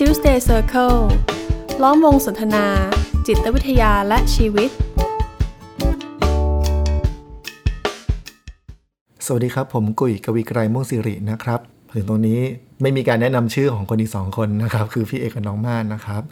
[0.00, 0.98] Tuesday Circle
[1.82, 2.64] ล้อมวงสนทนา
[3.26, 4.70] จิตวิทยาและชีวิต
[9.26, 11.60] สวัสดีครับ ผมกุยกวีไกรม่วงสิรินะครับ
[11.94, 12.40] ถึงตรงนี้
[12.82, 16.22] ไม่มีการแนะนำชื่อของคนอีกสองคนนะครับ คือพี่เอกกับน้องม่านนะครับ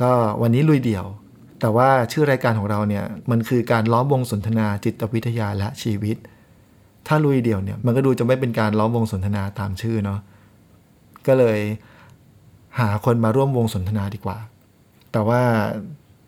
[0.00, 0.10] ก็
[0.42, 1.06] วันนี้ลุยเดี่ยว
[1.60, 6.16] แต่ว่าชื่อรายการของเราเนี่ยมันคือการล้อมวงสนทนา จิตวิทยาและชีวิต
[7.06, 10.18] ถ้าลุยเดี่ยวเนี่ยมันก็ดูจะไม่เป็นการล้อมวงสนทนาตามชื่อเนาะ
[11.26, 11.60] ก็เลย
[12.80, 14.38] หาคนมาร่วมวงสนทนาดีกว่า
[15.12, 15.40] แต่ว่า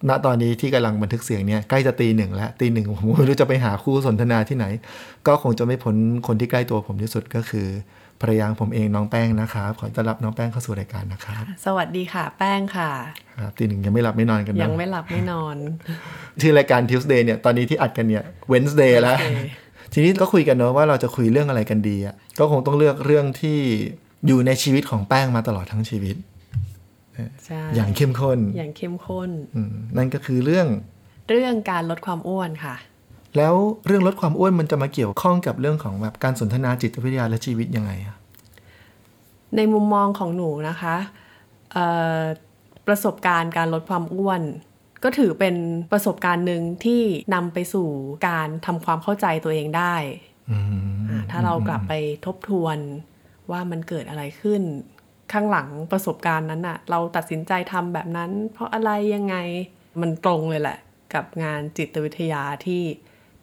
[0.09, 4.67] ณตอนนี้ที่กำลังบันทึกเสียงเนี่ยใกล้จะตีหนึ่งแล้วตีหนึ่งผมไม่รู้จะไปหาคู่สนทนาที่ไหน
[5.27, 5.97] ก็คงจะไม่พ้น
[6.27, 7.67] คนที่ใกล้ตัวผมที่สุดก็คือ
[8.21, 12.91] ภรรยาผมเองน้องแป้งนะครับขอต้อนรับน้องแป้งเข้าสู่รายการนะครับสวัสดีค่ะ แป้งค่ะ
[13.39, 15.57] ครับตีหนึ่งยังไม่หลับไม่นอนกันนะยังไม่หลับไม่นอน
[16.41, 23.59] ชื่อรายการ Tuesday เนี่ยตอนนี้ที่อัดกันเนี่ย Wednesday แล้ว Wednesday ทีนี้ก็คุยกันเนอะว่าเราจะคุยเรื่องอะไรกันดีอะก็คงต้องเลือกเรื่องที่
[24.27, 26.36] อยู่ในชีวิตของแป้งมาตลอดทั้งชีวิตใช่
[27.75, 30.67] อย่างเข้มข้น อย่างเข้มข้นอืมนั่นก็คือเรื่อง
[31.31, 32.77] เรื่องการลดความอ้วนค่ะ
[33.37, 33.55] แล้ว
[33.87, 38.17] เรื่องลดความอ้วนมันจะมาเกี่ยวข้องกับเรื่องของแบบการสนทนาจิตวิทยาและชีวิตยังไงอะ
[39.57, 40.97] ในมุมมองของหนูนะคะ
[41.73, 41.87] เอ่
[42.19, 42.21] อ
[42.87, 44.43] ประสบการณ์การลดความอ้วน
[45.05, 45.55] ก็ถือเป็น
[45.93, 47.03] ประสบการณ์หนึ่งที่
[47.35, 47.89] นำไปสู่
[48.29, 49.95] การทำความเข้าใจตัวเองได้
[50.51, 51.93] อืมอ่าถ้าเรากลับไป
[52.27, 52.79] ทบทวน
[53.51, 54.63] ว่ามันเกิดอะไรขึ้น
[55.33, 59.37] ข้างหลังประสบการณ์นั้นอะเราตัดสินใจทำแบบนั้น เพราะอะไรยังไง
[60.01, 60.79] มันตรงเลยแหละ
[61.15, 62.83] กับงานจิตวิทยาที่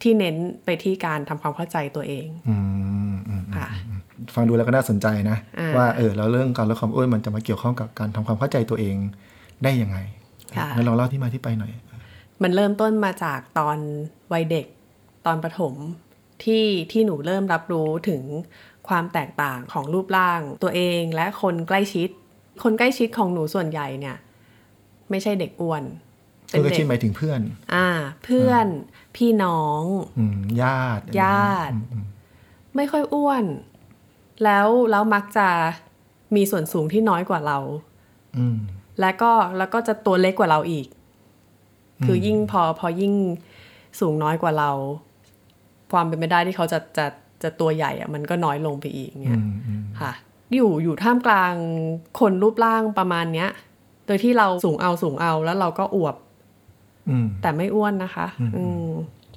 [0.02, 2.56] ที่เน้นไปที่การทำความเข้าใจตัวเองอื
[3.12, 3.68] มอืมค่ะ
[4.36, 8.96] ฟังดูแล้วก็น่าสนใจนะอ่าว่าเออแล้วเรื่องการลดความอ้วนมันจะมาเกี่ยวข้องกับการทำความเข้าใจตัวเอง
[9.64, 9.98] ได้ยังไง
[10.58, 11.72] ค่ะงั้นลองเล่าที่มาที่ไปหน่อย
[12.44, 13.78] มันเริ่มต้นมาจากตอน
[14.34, 14.66] วัยเด็ก
[15.26, 15.74] ตอนประถม
[16.44, 18.22] ที่ที่หนูเริ่มรับรู้ถึง
[18.88, 22.10] ความแตกต่างของรูปร่าง ตัวเองและคนใกล้ชิด
[22.64, 24.18] คนใกล้ชิดของหนูส่วนใหญ่เนี่ย
[25.10, 25.84] ไม่ใช่เด็กอ้วน
[26.52, 27.42] ก็คือที่หมายถึงเพื่อน
[27.74, 27.88] อ่า
[28.26, 28.68] เพื่อน
[29.16, 29.84] พี่น้อง
[30.18, 31.76] อืมญาติญาติ
[32.76, 33.46] ไม่ค่อยอ้วน
[34.44, 35.48] แล้วแล้วมักจะ
[36.36, 37.58] มีส่วนสูงที่น้อยกว่าเรา
[38.38, 38.58] อืม
[39.00, 40.88] และก็แล้วก็จะตัวเล็กกว่าเราอีก
[42.06, 43.14] คือยิ่งพอพอยิ่ง
[44.00, 44.72] สูงน้อยกว่าเรา
[45.92, 47.06] ความเป็นไปได้ที่เขาจะจะ
[47.44, 50.12] จะตัวใหญ่อะมันก็น้อยลงไปอีกเนี่ยอืมอืมค่ะ
[50.56, 51.54] อยู่อยู่ท่ามกลาง
[52.20, 53.50] คนรูปร่างประมาณเนี้ย
[54.06, 56.16] โดยที่เราสูงเอาสูงเอาแล้วเราก็อวบ
[57.10, 58.28] อืมแต่ไม่อ้วนนะคะ
[58.58, 58.88] อืม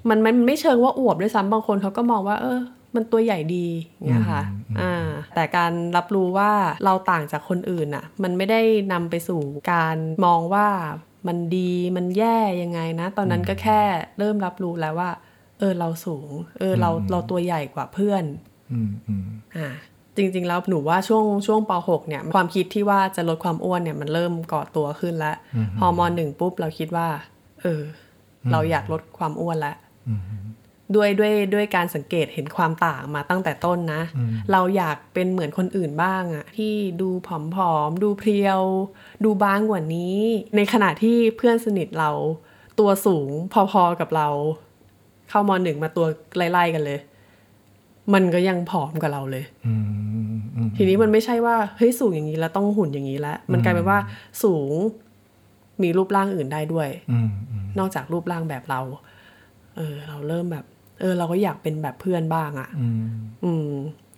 [0.09, 2.59] มันมันไม่เชิงว่าอวบด้วยซ้ำบางคนเขาก็มองว่า เออ
[2.95, 3.67] มันตัวใหญ่ดี
[4.09, 4.43] เนี่ยค่ะ
[4.81, 6.53] อ่า แต่การรับรู้ว่า
[6.85, 8.61] เราต่างจากคนอื่นอะมันไม่ได้
[8.93, 9.41] นำไปสู่
[9.73, 10.69] การมองว่า
[11.27, 13.81] มันดีมันแย่ยังไงนะ ตอนนั้นก็แค่
[14.19, 15.11] เริ่มรับรู้แล้วว่า
[15.59, 18.25] เออเราสูง เออเราเราตัวใหญ่กว่าเพื่อน
[18.73, 19.69] อืมอืมอ่า
[20.17, 25.37] จริง ๆ แล้วหนูว่าช่วงช่วงป .6 เนี่ย ความคิดที่ว่าจะลดความอ้วนเนี่ยมันเริ่มก่อตัวขึ้นแล้ว
[25.79, 27.09] พอมหนึ่งปุ๊บเราคิดว่า
[27.63, 27.83] เออ
[28.53, 29.77] เราอยากลดความอ้วนแล้ว
[30.09, 30.21] อืม
[30.95, 34.03] ด้วยด้วยด้วยการสังเกตเห็นความต่างมาตั้งแต่ต้นนะ
[34.53, 37.29] เราอยากเป็นเหมือนคนอื่นบ้างอะที่ดูผ
[37.73, 38.63] อมๆ ดูเพรียว
[39.25, 40.19] ดูบางกว่านี้
[40.57, 42.11] ในขณะที่เพื่อนสนิทเรา
[42.79, 44.29] ตัวสูงพอๆกับเรา
[45.31, 46.07] เข้ามหนึ่งมาตัว
[46.37, 46.99] ไล่ๆกันเลย
[48.15, 53.99] มันก็ยังผอมกว่าเราเลยอืมอืมทีนี้มันไม่ใช่ว่าเฮ้ยสูงอย่างนี้แล้วต้องหุ่นอย่างนี้แล้วมันกลายเป็นว่า
[54.43, 54.73] สูง
[55.83, 58.81] มีรูปร่างอื่นได้ด้วยอืมอืมนอกจากรูปร่างแบบเรา
[59.77, 60.65] เออ เราเริ่มแบบ
[61.01, 63.07] เออ เราก็อยากเป็นแบบเพื่อนบ้างอะ่ะ อืม
[63.45, 63.71] อืม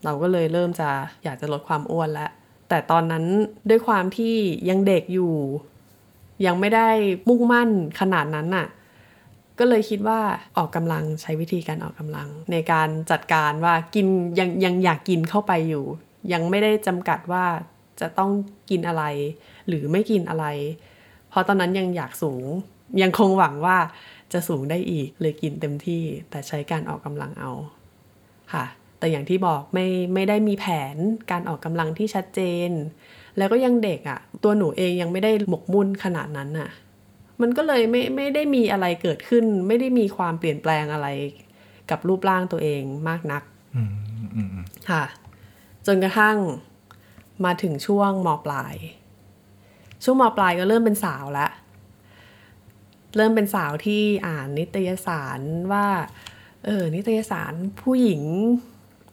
[0.04, 0.88] เราก็เลยเริ่มจะ
[1.24, 2.30] อยากจะลดความอ้วนแล้ว
[2.68, 3.24] แต่ตอนนั้น
[3.70, 4.34] ด้วยความที่
[4.68, 5.34] ยังเด็กอยู่
[6.46, 6.88] ยังไม่ได้
[7.28, 7.70] มุ่งมั่น
[8.00, 8.66] ขนาดนั้นน่ะ
[9.58, 10.20] ก็เลยคิดว่า
[10.56, 14.06] ออกกำลังใช้วิธีการออกกำลัง ในการจัดการว่ากิน
[14.38, 15.84] ยังยังอยากกินเข้าไปอยู่
[16.32, 17.44] ยังไม่ได้จำกัดว่า
[18.00, 18.30] จะต้อง
[18.70, 19.04] กินอะไร
[19.68, 20.46] หรือไม่กินอะไร
[21.30, 22.44] เพราะตอนนั้นยังอยากสูง
[23.02, 23.78] ยังคงหวังว่า
[24.32, 27.52] จะสูงได้อีกเลยกินเต็มที่ แต่ใช้การออกกำลังเอา
[28.52, 28.64] ค่ะ
[28.98, 30.96] แต่อย่างที่บอกไม่ไม่ได้มีแผน
[31.30, 32.70] การออกกำลังที่ชัดเจน
[33.38, 36.68] แล้วก็ยังเด็กอะ่ะ ตัวหนูเองยังไม่ได้หมกมุ่นขนาดนั้นน่ะ
[37.40, 41.08] มันก็เลยไม่ไม่ได้มีอะไรเกิดขึ้น ไม่ได้มีความเปลี่ยนแปลงอะไร
[41.90, 43.42] กับรูปร่างตัวเองมากนัก
[43.76, 43.92] อืม
[44.36, 44.48] อืม
[44.90, 45.04] ค่ะ
[45.86, 46.36] จนกระทั่ง
[47.44, 48.74] มาถึงช่วงมปลาย
[50.04, 51.50] ช่วงมปลายก็เริ่มเป็นสาวแล้ว
[53.16, 55.40] เริ่มเป็นสาวที่อ่านนิตยสาร
[55.72, 55.86] ว่า
[56.64, 57.52] เออ นิตยสาร
[57.82, 58.22] ผู้หญิง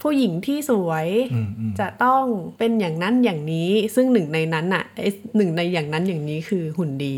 [0.02, 2.24] ผู้หญิงที่สวยอืมอืมจะต้อง
[2.58, 7.16] เป็นอย่างนั้นอย่างนี้ ซึ่งหนึ่งในนั้นน่ะไอ้หนึ่งในอย่างนั้นอย่างนี้คือหุ่นดี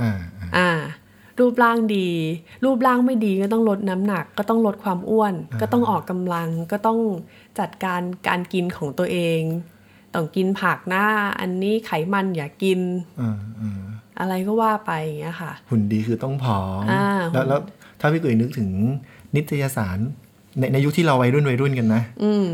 [0.00, 0.70] อ่าอ่าอ่า
[1.40, 2.08] รูปร่างดี
[2.64, 6.98] รูปร่างไม่ดีก็ต้องลดน้ำหนัก ก็ต้องลดความอ้วน ก็ต้องออกกำลัง ก็ต้อง
[7.58, 9.40] จัดการการกินของตัวเอง
[10.14, 11.04] ต้องกินผักนะ
[11.40, 12.80] อันนี้ไขมันอย่ากิน
[13.20, 13.82] อ่าอ่า
[14.20, 17.60] อะไรก็ว่าไปอย่างเงี้ยค่ะ หุ่นดีคือต้องผอมอ่าแล้วแล้ว
[18.00, 18.70] ถ้าพี่กุยนึกถึง
[19.36, 19.98] นิตยสาร
[20.58, 22.48] ในในยุคที่เราวัยรุ่นวัยรุ่นกันนะ อืม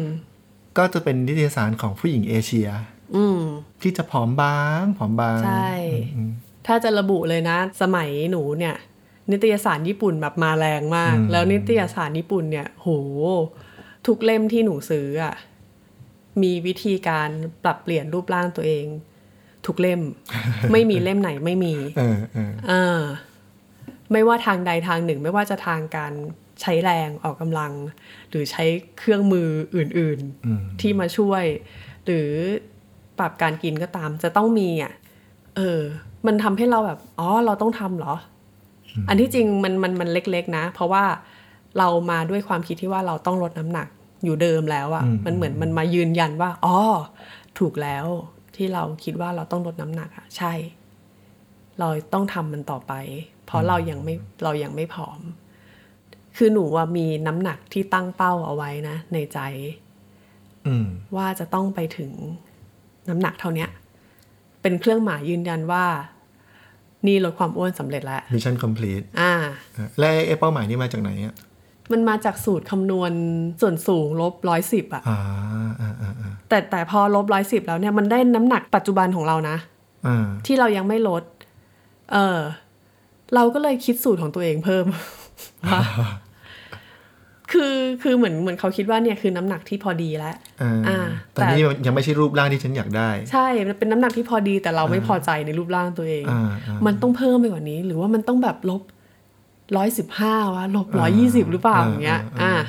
[0.79, 2.69] ก็จะเป็นนิตยสารของผู้หญิงเอเชีย
[3.17, 3.39] อืม
[3.83, 5.71] ที่จะผอมบางผอมบางใช่
[6.17, 6.33] อืม
[6.67, 8.77] ถ้าจะระบุเลยนะ สมัยหนูเนี่ย
[9.31, 12.89] นิตยสารญี่ปุ่นแบบมาแรงมากอืมแล้วนิตยสารญี่ปุ่นเนี่ยโห
[14.07, 15.35] ทุกเล่มที่หนูซื้ออะ
[16.43, 17.29] มีวิธีการ
[17.65, 18.87] ปรับเปลี่ยนรูปร่างตัวเอง
[19.67, 20.01] ทุกเล่ม
[20.73, 23.03] ไม่มีเล่มไหนไม่มีเออเอออ่า
[24.13, 26.13] ไม่ว่าทางใดทางหนึ่ง ไม่ว่าจะทางการ
[26.61, 27.73] ใช้แรงออกกำลัง
[28.31, 28.65] หรือใช้
[28.99, 29.89] เครื่องมืออื่น
[30.47, 31.45] อืมๆที่มาช่วย
[32.05, 32.29] หรือ
[33.19, 34.93] ปรับการกินก็ตาม จะต้องมีอะ
[35.57, 35.81] เออ
[36.27, 38.15] มันทำให้เราแบบอ๋อเราต้องทำเหรอ
[39.09, 41.05] อันที่จริงมันมันมันเล็ก ๆ นะ เพราะว่า
[41.79, 43.89] เรามาด้วยความคิดที่ว่าเราต้องลดน้ำหนัก
[44.25, 46.77] อยู่เดิมแล้วอะ่ะมันเหมือนมันมายืนยันว่าอ๋อ
[47.59, 48.07] ถูกแล้ว
[48.57, 50.53] ที่เราคิดว่าเราต้องลดน้ำหนักอะ่ะใช่
[51.79, 52.93] เราต้องทำมันต่อไป
[53.47, 54.15] เพราะเรายังไม่
[54.45, 55.21] เรายังไม่ผอม
[56.37, 59.39] คือหนูว่ามีน้ำหนักที่ตั้งเป้าเอาไว้นะ ในใจ
[60.67, 60.87] อืม
[61.17, 62.11] ว่าจะต้องไปถึง
[63.09, 63.69] น้ำหนักเท่าเนี้ย
[64.63, 65.85] เป็นเครื่องหมายยืนยันว่า
[67.07, 69.33] นี่ลดความอ้วนสำเร็จแล้ว mission complete อ่า
[69.99, 71.35] และไอ้เป้าหมายนี่มาจากไหนอะ
[71.93, 73.13] มันมาจากสูตรคำนวณ
[73.61, 75.19] ส่วนสูงลบร้อยสิบอะอ่า
[75.81, 79.57] อ่าอ่าแต่แต่พอลบร้อยสิบแล้วเนี่ยมันได้น้ำหนักปัจจุบันของเรานะ
[80.07, 81.23] อ่าที่เรายังไม่ลด
[82.13, 82.39] เออ
[83.35, 84.85] เราก็เลยคิดสูตรของตัวเองเพิ่ม
[85.69, 85.83] ว่า
[87.53, 90.99] คือคือเหมือนเหมือนเขาคิดว่าเนี่ยคือน้ำหนักที่พอดีแล้วอ่าอ่า
[91.33, 98.83] แต่แต่นี่ยังไม่ใช่รูปร่างที่ฉันอยากได้ ใช่มันเป็นน้ำหนักที่พอดีแต่เราไม่พอใจในรูปร่างตัวเองอ่าอ่ามันต้องเพิ่มไปกว่านี้ หรือว่ามันต้องแบบลบ
[99.77, 102.65] ร้อยสิบห้าวะลบร้อยยี่สิบหรือเปล่าอ่าอย่างเงี้ยอ่าอ่า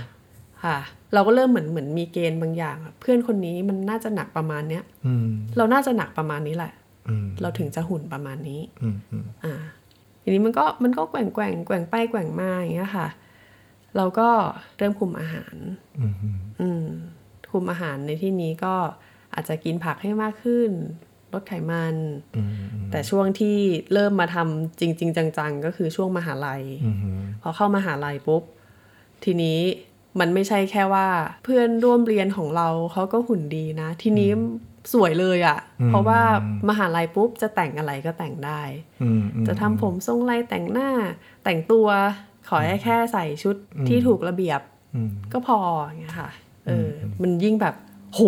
[0.63, 0.77] ค่ะ
[1.13, 5.27] เราก็เริ่มเหมือนเหมือนมีเกณฑ์บางอย่างอะเพื่อนคนนี้มันน่าจะหนักประมาณเนี้ยอืม
[5.57, 6.73] เราน่าจะหนักประมาณนี้แหละ
[7.09, 9.53] อืมเราถึงจะหุ่นประมาณนี้อืมอืมอ่า
[10.23, 13.07] ทีนี้มันก็มันก็แกว่งแกว่งแกว่งไปแกว่งมาอย่างเงี้ยค่ะ
[13.97, 14.29] เราก็
[14.77, 15.55] เริ่มคุมอาหาร
[15.99, 16.85] อืมอืมอืม
[17.51, 18.75] คุมอาหารในที่นี้ก็
[19.33, 20.71] อาจจะกินผักให้มากขึ้น
[21.33, 21.95] ลดไขมัน
[22.35, 23.57] อืมอืมแต่ช่วงที่
[23.93, 26.97] เริ่มมาทำจริง ๆ จัง ๆ ก็คือช่วงมหาลัยอืม
[27.41, 28.43] พอเข้ามหาลัยปุ๊บ
[29.23, 29.59] ทีนี้
[30.19, 31.07] มันไม่ใช่แค่ว่า
[31.43, 34.29] เพื่อนร่วมเรียนของเราเขาก็หุ่นดีนะ ทีนี้
[34.93, 36.19] สวยเลยอะ่ะ เพราะว่า
[36.69, 38.61] มหาลัยปุ๊บจะแต่งอะไรก็แต่งได้
[39.01, 40.89] อืมอืมจะทำผมทรงไรแต่งหน้า
[41.43, 41.87] แต่งตัว
[42.49, 43.55] ขอให้แค่ใส่ชุด
[43.87, 44.61] ที่ถูกระเบียบ
[44.95, 46.29] อืมก็พออย่างเงี้ยค่ะ
[46.67, 47.75] เอออมันยิ่งแบบ
[48.13, 48.21] โห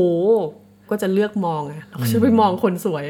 [0.89, 3.05] ก็จะเลือกมองอะเราก็จะไปมองคนสวย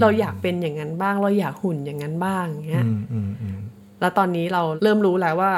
[0.00, 3.58] เราอยากเป็นอย่างนั้นบ้าง เราอยากหุ่นอย่างนั้นบ้างอย่างเงี้ยอืมอืมอืม
[4.00, 5.52] แล้วตอนนี้เราเริ่มรู้แล้วว่า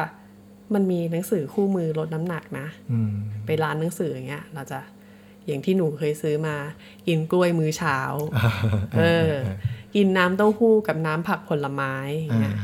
[0.74, 3.12] มันมีหนังสือคู่มือลดน้ำหนักนะอืม
[3.46, 4.80] ไปร้านหนังสืออย่างเงี้ย เราจะ
[5.46, 6.56] อย่างที่หนูเคยซื้อมา
[7.06, 7.98] กินกล้วยมื้อเช้า
[8.98, 9.32] เออ
[9.94, 12.58] กินน้ำเต้าหู้กับน้ำผักผลไม้อย่างอ่าเงี้ย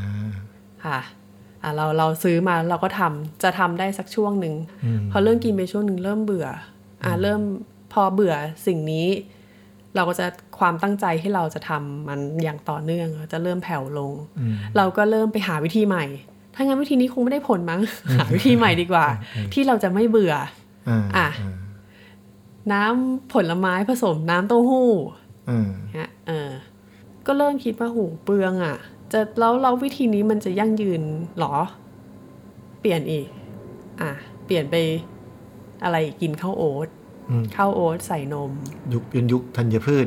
[0.85, 0.99] ค่ะ
[1.67, 4.55] อะเราเราซื้อมาเราก็ทำจะทำได้สักช่วงหนึ่ง
[4.85, 6.47] อืมพอเริ่มกินไปช่วงหนึ่งเริ่มเบื่อ
[7.05, 7.41] อะเริ่ม
[7.93, 8.35] พอเบื่อ
[8.67, 9.07] สิ่งนี้
[9.95, 10.27] เราก็จะ
[10.59, 16.05] ความตั้งใจที่เราจะทำมันอย่างต่อเนื่องจะเริ่มแผ่วลงอืมเราก็เริ่มไปหาวิธีใหม่
[16.55, 17.81] ถ้างั้นวิธีนี้คงไม่ได้ผลมั้ง
[18.17, 19.07] หาวิธีใหม่ดีกว่า
[19.53, 20.35] ที่เราจะไม่เบื่อ
[20.89, 21.29] อ่าอะ
[22.73, 24.91] น้ำผลไม้ผสมน้ำเต้าหู้
[25.51, 26.51] อ่าเนี่ยเออ
[27.27, 28.77] ก็เริ่มคิดว่าหูเปลืองอะ
[29.13, 31.03] จะแล้วเราวิธีนี้มันจะยั่งยืน
[31.37, 31.55] เหรอ
[32.81, 33.27] เปลี่ยนอีก
[34.01, 34.11] อะ
[34.45, 34.75] เปลี่ยนไป
[35.85, 36.89] อะไรอีกกินข้าวโอ๊ต
[37.31, 38.51] อืมข้าวโอ๊ตใส่นม
[38.95, 40.07] ยุคเป็นยุคธัญพืช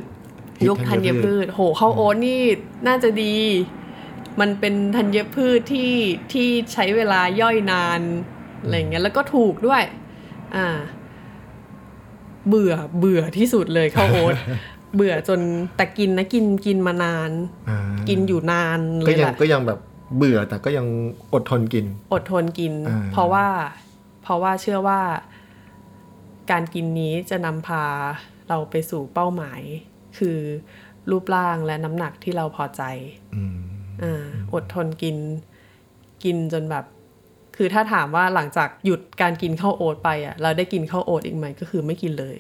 [0.59, 2.41] ฮิตยุคธัญพืช โหข้าวโอ๊ตนี่
[2.87, 3.35] น่าจะดี
[4.39, 5.93] มันเป็นธัญพืชที่
[6.33, 8.01] ที่ใช้เวลาย่อยนาน
[8.61, 9.83] อะไรอย่างเงี้ยแล้วก็ถูกด้วย
[10.55, 10.67] อ่า
[12.47, 14.35] เบื่อเบื่อที่สุดเลยข้าวโอ๊ต
[14.95, 15.39] เบื่อจน
[15.77, 17.31] แต่กินนะกินกินมานาน
[17.69, 17.79] อ่า
[18.09, 19.79] กินอยู่นานเลก็ยยัแหงละก็ยังแบบ
[20.17, 20.87] เบื่อแต่ก็ยัง
[21.33, 23.47] อดทนกิน อดทนกินอ่าเพราะว่า
[24.23, 25.01] เพราะว่าเชื่อว่า
[26.51, 27.83] การกินนี้จะนำพา
[28.49, 29.61] เราไปสู่เป้าหมาย
[30.17, 30.37] คือ
[31.11, 32.83] รูปร่างและน้ำหนักที่เราพอใจ
[33.35, 33.57] อืม
[34.03, 35.17] อ่าอดทนกิน
[36.23, 36.85] กินจนแบบ
[37.61, 42.35] คือถ้าถามว่าหลังจากหยุดการกินข้าวโอ๊ตไปอะเราได้กินข้าวโอ๊ตอีกไหมก็คือไม่กินเลย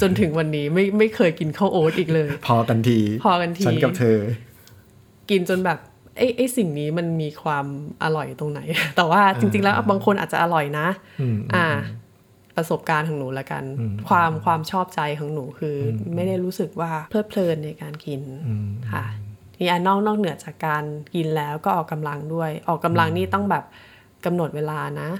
[0.00, 4.18] จนถึงวันนี้ไม่ไม่เคยกินข้าวโอ๊ตอีกเลย พอกันที พอกันทีฉันกับเธอ
[5.30, 5.78] กินจนแบบ
[6.16, 7.66] ไอ้ไอ้สิ่งนี้มันมีความ
[8.04, 8.60] อร่อยตรงไหน
[8.96, 10.86] แต่ว่าจริง ๆ แล้วบางคนอาจจะอร่อยนะ
[11.20, 11.66] อืมอ่า
[12.56, 19.04] ประสบการณ์ของหนูละกันอืมความความชอบใจของหนูคืออไม่ได้รู้สึกว่าเพลิดเพลินในการกินอืมค่ะ
[19.60, 20.84] นี่อันนอกนอกเหนือจากการ
[21.14, 23.64] กินแล้วก็ออกกำลังด้วย ออกกำลังนี่ต้องแบบ
[24.24, 25.10] กำหนดเวลานะ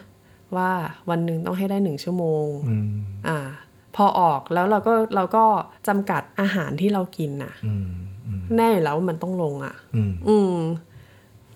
[0.56, 0.70] ว่า
[1.10, 2.90] วันหนึ่งต้องให้ได้หนึ่งชั่วโมงอืม
[3.28, 3.38] อ่า
[3.96, 5.44] พอออกแล้วเราก็เราก็
[5.88, 7.88] จำกัดอาหารที่เรากินน่ะอืม
[8.26, 10.54] อืมแน่อยู่แล้วว่ามันต้องลงอะอืมอืม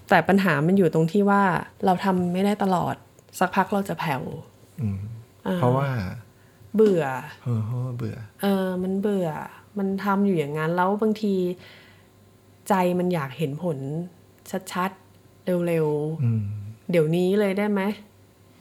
[0.08, 1.42] แต่ปัญหามันอยู่ตรงที่ว่า
[1.84, 2.94] เราทำไม่ได้ตลอด
[3.38, 4.22] สักพักเราจะแผ่ว
[4.80, 4.98] อืม
[5.46, 5.88] อ่เพราะว่า
[6.74, 7.04] เบื่อ
[7.42, 9.28] เออเพราะว่าเบื่อ เออ มันเบื่อ
[9.78, 11.34] มันทำอยู่อย่างนั้นแล้วบางที
[12.68, 13.78] ใจมันอยากเห็นผล
[14.72, 15.88] ชัดๆ เร็ว
[16.24, 17.82] อืมๆ เดี๋ยวนี้เลยได้ไหม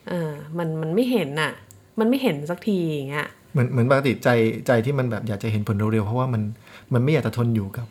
[0.10, 1.52] เออมันมันไม่เห็นน่ะ
[2.00, 4.30] มันไม่เห็นสักทีอย่างเงี้ยเหมือนเหมือนปกติใจ
[4.68, 6.42] ใจที่มันแบบอยากจะเห็นผลเร็วๆเพราะว่ามัน
[6.94, 7.88] มันไม่อยากจะทนอยู่กับ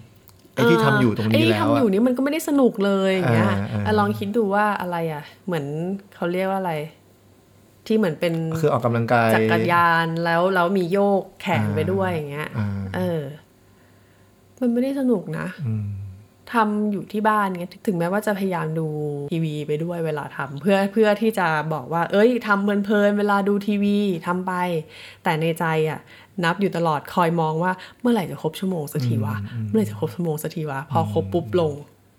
[0.54, 5.64] ไอ้ที่ทำอยู่ตรงไอ้นี้ที่แล้วทำอะอยู่นี่มันก็ไม่ได้สนุกเลยอย่างเงี้ยอ่าอ่าอะลองคิดดูว่าอะไรอะ เหมือน
[6.14, 6.72] เขาเรียกว่าอะไร
[7.86, 13.20] ที่เหมือนเป็นคือออกกำลังกายจักรยานแล้วแล้วมีโยกแขนไปด้วยอย่างเงี้ยอ่าเออ
[14.60, 15.86] มันไม่ได้สนุกนะอืม
[16.52, 18.88] ทำอยู่ที่บ้านเงี้ยถึงแม้ว่าจะพยายามดู
[19.32, 24.52] ทีวีไปด้วยเวลาทำเพื่อเพื่อที่จะบอกว่า เอ้ยทำเพลินๆเวลาดูทีวีทำไป
[25.22, 26.00] แต่ในใจอะ
[26.44, 29.34] นับอยู่ตลอดคอยมองว่าเมื่อไหร่จะครบชั่วโมงสักทีวะ
[29.70, 31.72] เมื่อไหร่จะครบชั่วโมงสักทีวะพอครบปุ๊บลง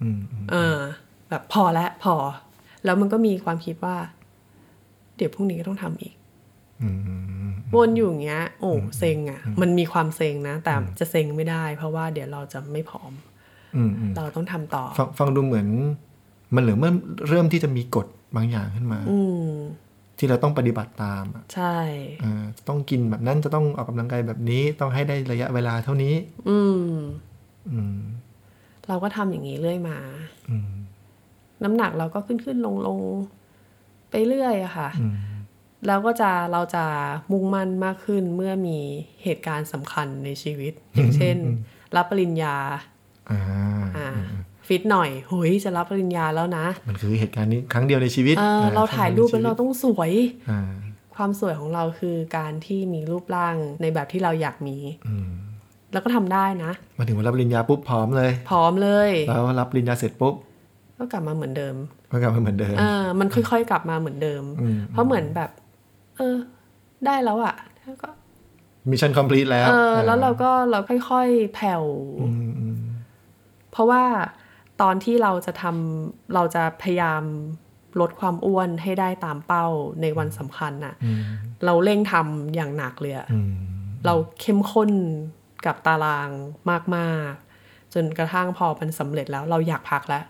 [0.03, 0.77] อืมอืมเออ
[1.29, 2.15] แบบพอแล้วพอ
[2.85, 3.95] แล้วมันก็มีความคิดว่า
[5.17, 6.13] เดี๋ยวพรุ่งนี้ก็ต้องทำอีก
[6.81, 7.15] อืมอื
[7.51, 13.32] มวนอยู่อย่างเงี้ย โอ้เซ็งอะ มันมีความเซ็งนะ แต่จะเซ็งไม่ได้ เพราะว่าเดี๋ยวเราจะไม่พร้อมอืมอืม
[14.17, 15.67] เราต้องทำต่อฟังฟังดูเหมือน
[16.55, 16.91] มันเหลือเมื่อ
[17.29, 19.51] เริ่มที่จะมีกฎบางอย่างขึ้นมา อืม
[20.17, 21.77] ที่เราต้องปฏิบัติตามอะใช่
[22.21, 26.15] เออต้องกินแบบนั้นจะต้องออกกำลังกายแบบนี้ต้องให้ได้ระยะเวลาเท่านี้
[26.49, 26.83] อืม
[27.71, 27.99] อืม
[28.87, 29.97] เราก็ทำอย่างนี้เรื่อยมา
[30.49, 30.71] อืม
[31.63, 32.99] น้ำหนักเราก็ขึ้นขึ้นลงลง
[34.09, 35.17] ไปเรื่อยอะค่ะอืม
[35.87, 36.85] แล้วก็จะเราจะ
[37.31, 38.77] มุ่งมั่นมากขึ้นเมื่อมี
[39.23, 41.37] เหตุการณ์สำคัญในชีวิต อย่างเช่น
[41.95, 42.92] รับปริญญาอ่าอ่า
[44.67, 50.11] ฟิตหน่อยหุยจะรับปริญญาแล้วนะ มันคือเหตุการณ์นี้ครั้งเดียวในชีวิตเออ เราถ่ายรูปครั้งเราดียวในชีวิตต้องสวย
[50.49, 50.61] อ่า
[51.15, 54.77] ความสวยของเราคือการที่มีรูปร่างในแบบที่เราอยากมี
[55.07, 55.29] อืม
[55.93, 60.35] แล้วก็ทำได้นะ มาถึงวันรับปริญญาปุ๊บพร้อมเลย พร้อมเลย แล้วรับปริญญาเสร็จปุ๊บ
[60.97, 61.75] ก็กลับมาเหมือนเดิม
[62.11, 65.49] มันกลับมาเหมือนเดิมเออมันค่อยๆ กลับมาเหมือนเดิมอืมเพราะเหมือนแบบ
[66.17, 66.35] เออ
[67.05, 68.09] ได้แล้วอะแล้วก็
[68.89, 71.83] mission complete แล้ว เออ แล้วเราก็เราค่อยๆ แผ่ว
[72.21, 72.72] อืมอืม
[73.73, 74.03] เพราะว่า
[74.81, 77.23] ตอนที่เราจะทำเราจะพยายาม
[77.99, 79.65] ลดความอ้วนให้ได้ตามเป้า
[80.01, 81.21] ในวันสำคัญน่ะอืม
[81.65, 83.53] เราเร่งทำอย่างหนักเลยอะอืม
[84.05, 84.91] เราเข้มข้น
[85.65, 86.29] กับตาราง
[86.95, 90.23] มากๆ จนกระทั่งพอมันสำเร็จแล้วเราอยากพักแล้ว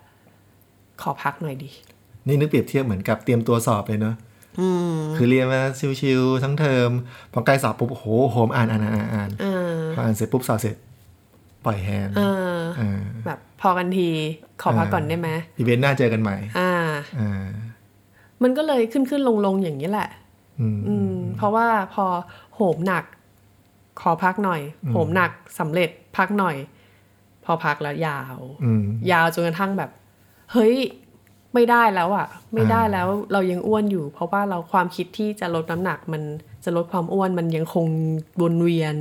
[1.02, 1.70] ขอพักหน่อยดิ
[2.28, 4.16] นี่นึกเปรียบเทียบเหมือนกับเตรียมตัวสอบเลยเนอะ
[5.16, 5.62] คือเรียนมา
[6.02, 6.90] ชิวๆทั้งเทอม
[7.34, 10.76] พอใกล้สอบปุ๊บโอ้โหโหมอ่านอ่านอ่านอ่านเออพออ่านเสร็จปุ๊บสอบเสร็จ
[11.66, 14.10] ปล่อย hand เออเออแบบพอกันที
[14.62, 16.72] ขอพักก่อนได้ไหมอีเวนต์หน้าเจอกันใหม่ อ่า
[17.20, 17.46] อ่า
[18.44, 20.10] มันก็เลยขึ้นขึ้นลงลงอย่างนี้แหละ
[20.60, 22.06] อืมอืมเพราะว่าพอ
[22.56, 23.04] โหมหนัก
[24.02, 24.62] ขอพักหน่อย
[24.92, 26.56] โหมหนักสำเร็จพักหน่อย
[27.46, 29.90] พอพักแล้วยาวอืมยาวจนกระทั่งแบบ
[30.54, 30.76] เฮ้ย
[31.54, 36.22] ไม่ได้แล้วอะ่ะ ไม่ได้แล้วเรายังอ้วนอยู่ เพราะว่าเราความคิดที่จะลดน้ำหนักมัน
[36.64, 37.86] จะลดความอ้วนมันยังคง
[38.42, 38.96] วนเวียน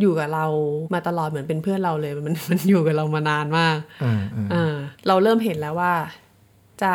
[0.00, 0.46] อ่าอยู่กับเรา
[0.94, 4.74] มาตลอดเหมือนเป็นเพื่อนเราเลยมันมันอยู่กับเรามานานมากอ่าอ่าอ่า
[5.06, 5.94] เราเริ่มเห็นแล้วว่า
[6.82, 6.94] จะ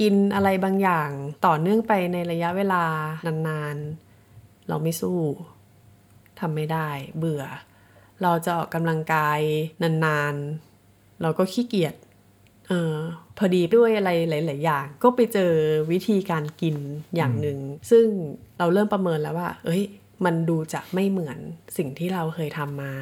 [0.00, 1.10] กินอะไรบางอย่าง
[1.46, 2.84] ต่อเนื่องไปในระยะเวลา
[3.48, 5.18] นานๆ เราไม่สู้
[6.40, 6.88] ทำไม่ได้
[7.18, 7.44] เบื่อ
[8.22, 9.40] เราจะออกกำลังกาย
[9.82, 11.94] นานๆ เราก็ขี้เกียจ
[12.68, 12.94] เออ
[13.38, 15.52] พอดีด้วยอะไรหลาย ๆ อย่าง ก็ไปเจอ
[15.92, 16.76] วิธีการกิน
[17.16, 17.58] อย่างหนึ่ง
[17.90, 18.06] ซึ่ง
[18.58, 19.82] เราเริ่มประเมินแล้วว่า เอ้ย
[20.24, 21.38] มันดูจะไม่เหมือน
[21.76, 22.94] สิ่งที่เราเคยทำมา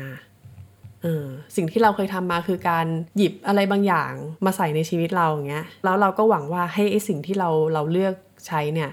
[1.03, 4.13] เออสิ่งที่เราเคยทำมาคือการหยิบอะไรบางอย่าง
[4.45, 8.15] มาใส่ในชีวิตเราอย่างเงี้ยแล้วเราก็หวังว่าให้ไอ้สิ่งที่เราเราเลือก
[8.47, 8.91] ใช้เนี่ย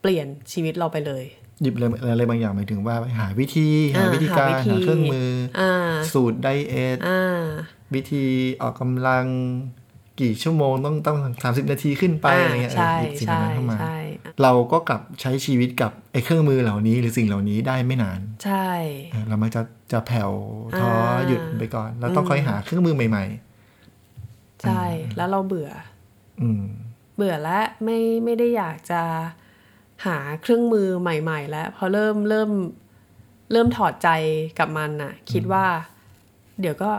[0.00, 1.24] เปลี่ยนชีวิตเราไปเลย
[1.62, 5.72] หยิบอะไรอะไรบางอย่างหมายถึงว่าหาวิธีหาอ่าวิธีการหาวิธีหาเครื่องมือออ่า
[6.12, 7.42] สูตรไดเอทอ่า
[7.94, 8.24] วิธี
[8.62, 9.26] ออกกำลัง
[10.20, 13.96] กี่ชั่วโมงต้องต้องสามสิบนาทีขึ้นไปอะไรเงี้ยใช่เออหยิบสิ่งเหล่าใช่นั้นเข้ามาใช่
[14.42, 18.68] เราก็กลับใช้ชีวิตกับไอ้เครื่องมือเหล่านี้ หรือสิ่งเหล่านี้ได้ไม่นาน ใช่
[19.12, 20.32] เออเรามักจะจะแผ่ว
[20.80, 23.24] ท้ออ่าหยุดไปก่อนเราต้องค่อยหาเครื่องมือใหม่
[24.62, 24.84] ใช่
[25.16, 26.64] แล้วเราเบื่อๆอืม
[27.16, 29.02] เบื่อและไม่ไม่ได้อยากจะ
[30.06, 32.50] หาเครื่องมือใหม่ ๆ แล้วพอเริ่มเริ่ม
[33.52, 34.08] เริ่มถอดใจ
[34.58, 35.66] กับมันน่ะ คิดว่า
[36.60, 36.90] เดี๋ยวก็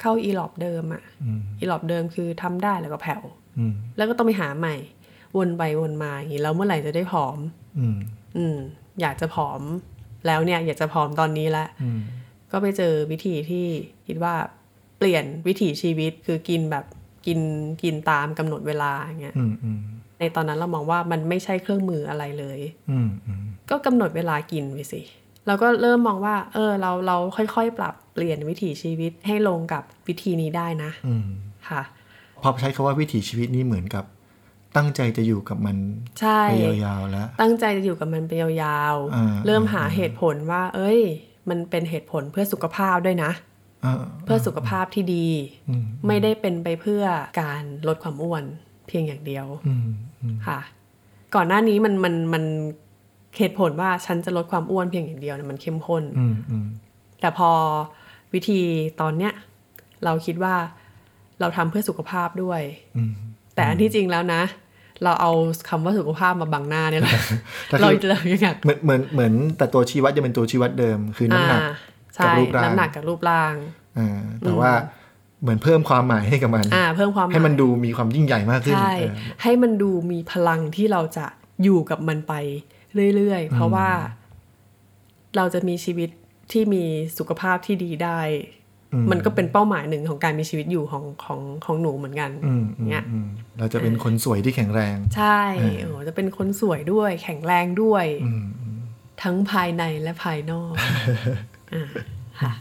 [0.00, 3.22] เข้าอีหลอบเดิมอะอืมอีหลอบเดิมคือทำได้แล้วก็แผ่ว
[3.58, 4.76] อืมแล้วก็ต้องไปหาใหม่
[5.36, 7.38] วนไปวนมาอย่างนี้แล้วเมื่อไหร่จะได้ผอม
[7.78, 7.96] อืม
[8.36, 8.56] อืม
[9.00, 9.60] อยากจะผอม
[10.26, 12.00] แล้วเนี่ย อยากจะผอมตอนนี้แล้วอืม
[12.52, 13.66] ก็ไปเจอวิธีที่
[14.06, 14.34] คิดว่า
[14.98, 16.84] เปลี่ยนวิถีชีวิตคือกินแบบ
[17.26, 17.40] กิน
[17.82, 19.80] กินตามกำหนดเวลาอย่างเงี้ยอืมอืม
[20.18, 22.60] ในตอนนั้นเรามองว่ามันไม่ใช่เครื่องมืออะไรเลย
[22.90, 25.00] อืมอืมก็กำหนดเวลากินไปสิ
[25.46, 31.26] เราก็เริ่มมองว่า เออ เราเราค่อยๆปรับ เปลี่ยนวิถีชีวิตให้ลงกับวิธีนี้ได้นะอืม
[31.68, 31.82] ค่ะ
[32.42, 34.04] พอใช้คาว่าวิถีชีวิตนี้เหมือนกับ
[34.76, 35.76] ตั้งใจจะอยู่กับมัน
[36.20, 41.00] ใช่ไปยาวๆแล้ว ตั้งใจจะอยู่กับมันไปยาวอ่าๆเริ่มหาเหตุผลว่า เอ้ย
[41.48, 43.30] มันเป็นเหตุผลเพื่อสุขภาพด้วยนะ
[43.84, 43.94] อ่า
[44.24, 45.28] เพื่อสุขภาพที่ดี
[45.68, 47.02] อืมไม่ได้เป็นไปเพื่อ
[47.40, 48.44] การลดความอ้วน
[48.88, 49.88] เพียงอย่างเดียวอืม
[50.22, 50.58] อืมค่ะ
[51.34, 52.44] ก่อนหน้านี้มันมันมัน
[53.38, 56.66] เหตุผลว่าฉันจะลดความอ้วนเพียงอย่างเดียวเนี่ยมันเข้มข้นอืมอืม
[57.20, 57.50] แต่พอ
[58.34, 58.60] วิธี
[59.00, 59.32] ตอนเนี้ย
[60.04, 60.54] เราคิดว่า
[61.40, 62.60] เราทำเพื่อสุขภาพด้วย
[62.96, 63.12] อืม
[63.54, 64.42] แต่อันที่จริงแล้วนะ
[65.04, 65.32] เราเอา
[65.68, 67.18] คำว่าสุขภาพมาบังหน้าเนี่ยแหละ
[67.68, 71.72] แต่คือเราเรายังอยากเหมือนเหมือนเหมือนแต่ตัวชี้วัดยังเป็นตัวชี้วัดเดิม คือน้ำหนักอ่า
[72.22, 73.54] กับใช่รูปร่างน้ำหนักกับรูปร่าง
[73.98, 74.70] อ่าแต่ว่า
[75.42, 81.26] เหมือนเพิ่มความหมายให้กับมันอ่าเพิ่มความให้มันหายดูมีความยิ่งใหญ่มากขึ้นใช่เออให้มันดูมีพลังที่เราจะ
[81.62, 82.34] อยู่กับมันไป
[83.14, 83.88] เรื่อยๆ เพราะว่า
[85.36, 86.10] เราจะมีชีวิต
[86.52, 86.84] ที่มี
[87.18, 88.20] สุขภาพที่ดีได้
[89.10, 95.40] มันก็เป็นเป้าหมายหนึ่งของการมีชีวิตอยู่ของของของหนูเหมือนกันอืมอืมเนี่ยอืมเราจะเป็นคนสวยที่แข็งแรง ใช่
[95.82, 98.78] โอ้จะเป็นคนสวยด้วย แข็งแรงด้วยอืมอืม
[99.22, 100.72] ทั้งภายในและภายนอก
[101.72, 101.88] อ่า
[102.40, 102.52] ค่ะ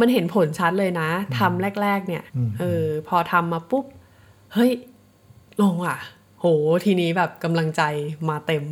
[0.00, 2.24] มันเห็นผลชัดเลยนะทำแรก ๆ เนี่ย
[2.60, 3.84] เออ พอทำมาปุ๊บ
[4.54, 4.72] เฮ้ย
[5.62, 5.98] ลงอะ
[6.40, 6.46] โห
[6.84, 7.82] ทีนี้แบบกำลังใจ
[8.28, 8.62] มาเต็ม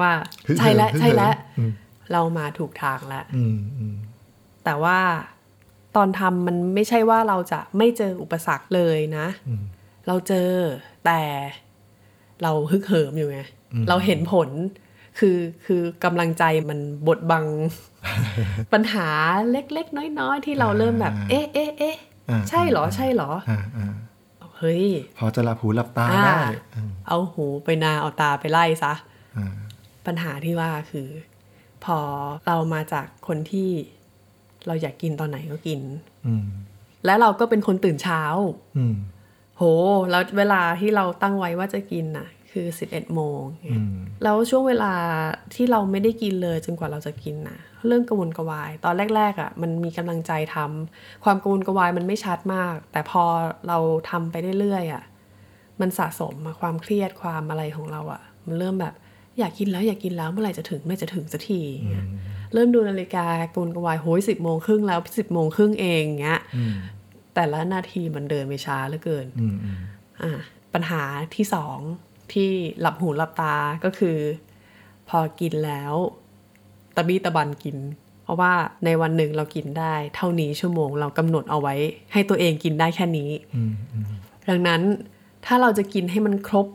[0.00, 0.10] ว่า
[0.48, 1.70] ฮึกใช่แล้วเหิมใช่แล้วอืม
[2.12, 3.96] เรามาถูกทางแล้วอืมอืม
[4.64, 4.98] แต่ว่า
[5.96, 9.26] ตอนทำมันไม่ใช่ว่าเราจะไม่เจออุปสรรคเลยนะ
[10.06, 10.50] เราเจอ
[11.06, 11.20] แต่
[12.42, 13.40] เราฮึกเหิมอยู่ไง
[13.88, 14.48] เราเห็นผล
[15.18, 17.44] คือคือกำลังใจมันบดบัง
[18.72, 19.08] ปัญหา
[19.50, 21.96] เล็ก ๆ น้อย ๆ ที่เราเริ่มแบบ เอ๊ะเอ๊ะเอ๊ะ
[22.30, 23.94] อ่าใช่เหรอใช่เหรออ่าอ่า
[24.58, 24.84] เฮ้ย
[25.18, 26.40] พอจะหลับหูหลับตาอ่าได้
[26.74, 28.92] อืมเอาหูไปนาเอาตาไปไล่ซะ
[29.36, 29.52] อ่า
[30.06, 31.08] ปัญหาที่ว่าคือ
[31.84, 31.98] พอ
[32.46, 33.70] เรามาจากคนที่
[34.66, 35.80] เราอยากกินตอนไหนก็กิน
[36.26, 36.46] อืม
[37.04, 38.22] และเราก็เป็นคนตื่นเช้า
[38.78, 38.96] อืม
[39.56, 39.62] โห
[40.10, 44.92] แล้วเวลาที่เราตั้งไว้ว่าจะกินน่ะ คือ11โมงอืมแล้วช่วงเวลา
[45.54, 53.24] ที่เราไม่ได้กินเลยจนกว่าเราจะกินน่ะ เรื่องกระวนกระวาย ตอนแรก ๆอะ มันมีกำลังใจทำความกระวนกระวายมันไม่ชัดมาก แต่พอ
[53.68, 53.78] เรา
[54.10, 55.04] ทำไปเรื่อยๆอะ
[55.80, 58.94] มันสะสมมาความเครียดความอะไรของเราอะ มันเริ่มแบบ
[59.38, 62.06] อยากกินแล้วอยากกินแล้วเมื่อไหร่จะถึงเมื่อไหร่จะถึงสักทีอย่างเงี้ย
[62.52, 66.74] เริ่มดูนาฬิกากระวนกระวายโหยสิบโมงครึ่งแล้วสิบโมงครึ่งเองเงี้ยอืม
[67.34, 69.78] แต่ละนาทีมันเดินไปช้าเหลือเกินอืมอืม
[70.22, 70.32] อะ
[70.74, 71.02] ปัญหา
[71.34, 71.78] ที่สอง
[72.32, 74.16] ที่หลับหูหลับตาก็คือ
[75.08, 75.92] พอกินแล้ว
[76.96, 77.76] ตะบี้ตะบันกิน
[78.22, 78.52] เพราะว่า
[78.84, 81.74] ในวันหนึ่งเรากินได้ เท่านี้ชั่วโมงเรากำหนดเอาไว้
[82.12, 84.04] ให้ตัวเองกินได้แค่นี้อืมอืม
[84.48, 84.80] ดังนั้น
[85.46, 86.66] ถ้าเราจะกินให้มันครบ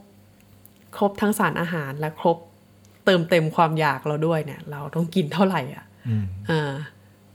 [0.96, 2.38] ครบทั้งสารอาหารและครบ
[3.10, 6.74] เติมเต็มความอยากเราด้วยเนี่ย เราต้องกินเท่าไหร่อะอืมอ่า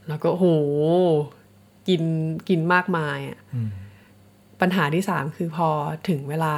[0.08, 0.46] แล้วก็โห
[1.88, 2.02] กิน
[2.48, 3.70] กินมากมายอะอืม
[4.60, 5.68] ปัญหาที่สามคือพอ
[6.08, 6.54] ถึงเวลา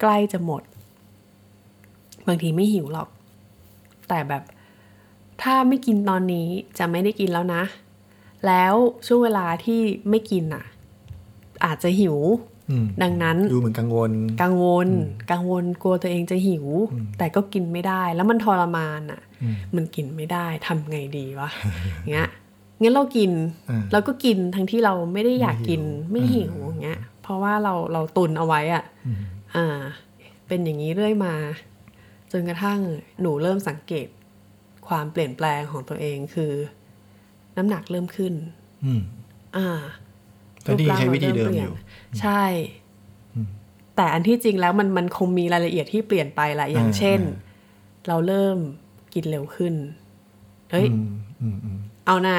[0.00, 0.62] ใกล้จะหมด
[2.26, 3.08] บางทีไม่หิวหรอก
[4.08, 4.42] แต่แบบ
[5.42, 7.62] ถ้าไม่กินตอนนี้จะไม่ได้กินแล้วนะ
[8.46, 8.74] แล้ว
[9.06, 10.64] ช่วงเวลาที่ไม่กินอะ
[11.64, 12.57] อาจจะหิวอืม
[13.02, 14.88] ดังนั้นดูเหมือนกังวล กังวล
[15.32, 16.66] กังวลกลัวตัวเองจะหิว
[17.18, 21.50] แต่ก็กินไม่ได้ แล้วมันทรมานอะอืมมันกินไม่ได้ทำไงดีวะ
[22.12, 22.28] เงี้ย
[22.80, 23.30] งั้นเรากิน
[23.70, 29.18] อ่าเราก็กินทั้งที่เราไม่ได้อยากกินไม่ไม่หิหิววอย่างเงี้ย เพราะว่าเราเราตุนเอาไว้อะอืม
[29.56, 29.78] อ่า
[30.48, 31.34] เป็นอย่างนี้เรื่อยมา
[32.32, 32.80] จนกระทั่ง
[33.20, 34.08] หนูเริ่มสังเกต
[34.88, 36.52] ความเปลี่ยนแปลงของตัวเองคือ
[37.56, 38.34] น้ำหนักเริ่มขึ้น
[38.84, 39.02] อืม
[39.56, 39.68] อ่า
[40.68, 42.44] แต่นี่ใช้วิธีเดิมรูปอร่างยู่ราริ่ปลี่นใช่
[43.96, 47.34] แต่อันที่จริงแล้วมันมันคงมีรายละเอียดที่เปลี่ยนไปแหละอย่างอ่าเช่นอ่
[48.08, 48.56] เราเริ่ม
[49.14, 49.74] กินเร็วขึ้น
[50.70, 51.10] เฮ้ยอืม
[51.42, 52.38] อืมอืมเอาหน่า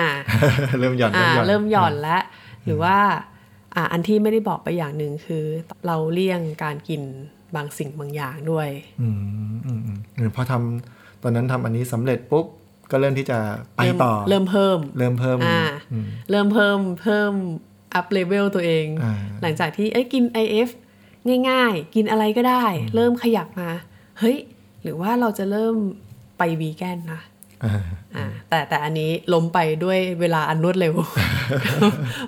[0.79, 2.21] เริ่มหย่อนอ่าเริ่เริ่มมหหย่ย่ออนนแล้ว
[2.65, 2.97] หรือว่า
[3.75, 5.43] อ่าอันที่ไม่ได้บอกไปอย่างหนึ่งคือ
[5.87, 7.01] เราเลี่ยงการกิน
[7.55, 8.69] บางสิ่งบางอย่างด้วย
[9.01, 9.09] อื
[9.51, 12.45] มอืมอืมหรือพอทำตอนนั้นทำอันนี้สำเร็จปุ๊บ
[12.91, 13.39] ก็เริ่มที่จะ
[13.75, 15.61] ไปเริ่มต่อ เริ่มเพิ่ม เริ่มเพิ่มอ่า
[15.93, 17.31] อืมเริ่มเพิ่มเพิ่ม
[17.93, 20.69] อัพเลเวลตัวเองอ่าหลังจากที่เอ้ยกิน IF
[21.49, 23.69] ง่ายๆ กินอะไรก็ได้ เริ่มขยับมา
[24.19, 24.37] เฮ้ย
[24.83, 25.75] หรือว่าเราจะเริ่ม
[26.37, 27.21] ไปวีแกนนะ
[27.63, 27.73] อ่า
[28.15, 30.93] อ่าแต่แต่อันนี้ล้มไปด้วยเวลาอันรวดเร็ว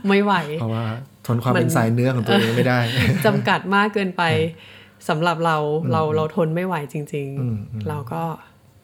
[0.08, 0.86] ไม่ไหว เพราะว่า
[1.26, 2.80] ทนความมันเป็นสายเนื้อของตัวเองไม่ได้
[3.26, 4.24] จำกัดมากเกินไป
[5.10, 5.58] สำหรับเรา
[5.92, 8.22] เราเราทนไม่ไหวจริงอืมอืมๆเราก็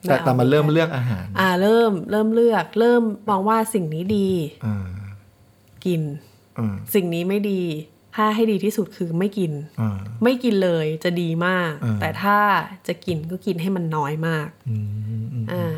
[0.04, 4.30] ไแต่แต่อามันเริ่มเลือกอาหาร อ่าเริ่มเริ่มเลือก เริ่มมองว่าสิ่งนี้ดี
[4.66, 4.88] อ่า
[5.86, 6.37] กินอ่า
[6.94, 7.62] สิ่งนี้ไม่ดี
[8.16, 12.38] ถ้าให้ดีที่สุดคือไม่กินอ่าไม่กินเลยจะดีมากอ่าแต่ถ้า
[12.88, 15.76] จะกินก็กินให้มันน้อยมากอืมอืมอ่า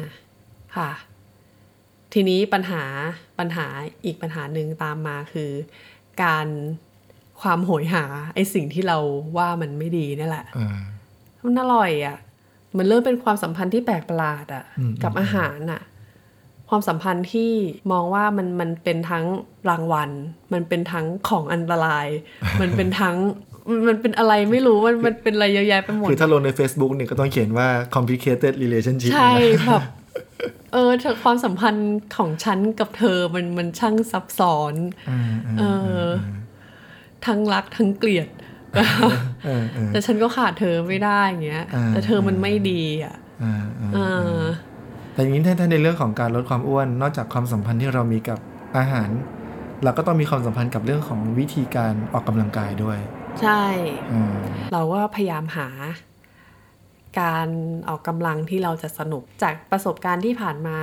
[0.76, 0.92] ค่ะ
[2.14, 2.84] ทีนี้ปัญหา
[3.40, 3.66] ปัญหา
[4.06, 5.52] อีกปัญหาหนึ่งตามมาคือ
[6.24, 6.48] การ
[7.42, 8.98] ความโหยหาไอสิ่งที่เรา
[9.38, 10.80] ว่ามันไม่ดีนี่แหละอ่า
[11.46, 12.18] มันอร่อยอะ่ะ
[12.78, 15.82] มันเริ่มเป็นความสัมพันธ์ที่แปลกประหลาดอะ่ะอืมกับอาหารอะ่ะ
[16.70, 17.52] ความสัมพันธ์ที่
[17.92, 19.26] มองว่ามันมันเป็นทั้ง
[19.70, 20.10] รางวัล
[20.54, 22.08] มันเป็นทั้งของอันตราย
[22.62, 23.18] มันเป็นทั้ง
[23.70, 29.84] มันมันเป็นอะไรไม่รู้มันมันเป็นอะไรเยอะแยะไปหมด คือถ้าลงใน Facebook เนี่ยก็ต้องเขียนว่า complicated relationship ใช่นะแบบ
[30.74, 34.74] เออเธอความสัมพันธ์ของฉันกับเธอมันมันช่างซับซ้อน
[35.10, 35.64] อ่าอ่าเอ
[36.02, 36.04] อ
[37.26, 38.28] ทั้งรักทั้งเกลียด
[38.76, 44.00] เออเออแต่ฉันก็ขาดเธอไม่ได้อย่างเงี้ยอ่าแต่เธอมันไม่ดีอะอ่าอ่าเอ
[44.38, 44.40] อ
[45.20, 48.40] แต่อย่างนี้ถ้าถ้าในเรื่องของการลดความอ้วน นอกจากความสัมพันธ์ที่เรามีกับ
[48.78, 49.10] อาหาร
[49.84, 53.00] เราก็ต้องมีความสัมพันธ์กับเรื่องของวิธีการออกกำลังกายด้วย
[53.42, 53.64] ใช่
[54.12, 54.36] อืม
[54.74, 55.68] เราก็พยายามหา
[57.22, 57.48] การ
[57.90, 60.78] ออกกำลังที่เราจะสนุกจากประสบการณ์ที่ผ่านมา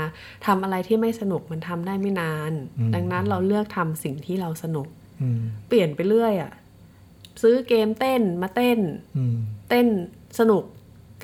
[0.46, 2.52] ทำอะไรที่ไม่สนุกมันทำได้ไม่นาน
[2.94, 4.88] ดังนั้นเราเลือกทำสิ่งที่เราสนุก
[5.22, 6.52] อืมเปลี่ยนไปเรื่อยอะ่ะ
[7.42, 8.78] ซื้อเกมเต้นมาเต้น
[9.16, 9.36] อืม
[9.68, 9.86] เต้น
[10.38, 10.64] สนุก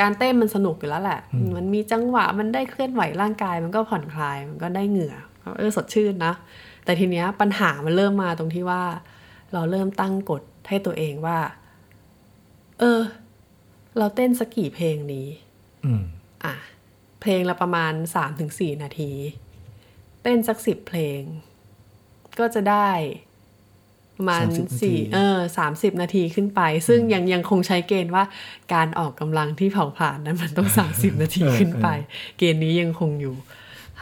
[0.00, 1.20] การเต้นมันสนุกอยู่แล้วแหละ
[1.56, 5.14] มันมีจังหวะมันได้เคลื่อนไหวร่างกาย มันก็ผ่อนคลาย มันก็ได้เหงื่อ
[5.58, 6.32] เออสดชื่นนะ
[6.84, 8.82] แต่ทีเนี้ยปัญหามันเริ่มมาตรงที่ว่า
[9.52, 11.38] เราเริ่มตั้งกฎให้ตัวเองว่า
[12.78, 13.00] เออ
[13.98, 15.26] เราเต้นสักกี่เพลงนี้
[15.84, 16.02] อืม
[16.44, 16.54] อะ
[17.20, 19.12] เพลงละประมาณสามถึงสี่นาที
[20.22, 21.20] เต้นสักสิบเพลง
[22.38, 22.90] ก็จะได้
[23.26, 23.31] ประ
[24.28, 28.24] มาณ30นาทีสี่เออสามสิบนาทีขึ้นไป ซึ่งยังยังคงใช้เกณฑ์ว่า
[28.74, 31.88] การออกกำลังที่เผาผลาญนั้นมันต้องสามสิบนาทีขึ้นไป
[32.38, 33.34] เกณฑ์นี้ยังคงอยู่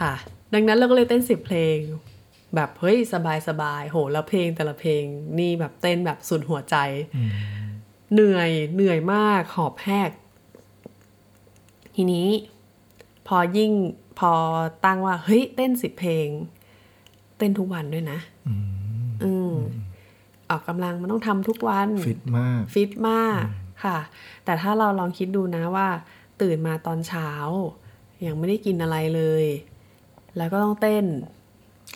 [0.01, 0.13] ค่ะ
[0.53, 1.77] ดังนั้นเราก็เลยเต้นสิบเพลง
[2.55, 5.03] แบบเฮ้ยสบายสบายโหแล้วเพลงแต่ละเพลง
[5.39, 6.75] นี่แบบเต้นแบบสุดหัวใจ
[8.13, 10.11] เหนื่อยเหนื่อยมากหอบแหก
[11.95, 12.27] ทีนี้
[13.27, 13.71] พอยิ่ง
[14.19, 14.33] พอ
[14.85, 16.27] ตั้งว่า เฮ้ยเต้นสิบเพลง
[17.37, 18.19] เต้นทุกวันด้วยนะ
[19.23, 19.53] อืม
[20.51, 23.43] ออกกำลังมันต้องทำทุกวันฟิตมากฟิตมาก
[23.83, 23.97] ค่ะ
[24.45, 25.87] แต่ถ้าเราลองคิดดูนะว่า
[26.41, 27.29] ตื่นมาตอนเช้า
[28.25, 29.45] ยังไม่ได้กินอะไรเลย
[30.37, 31.05] แล้วก็ต้องเต้น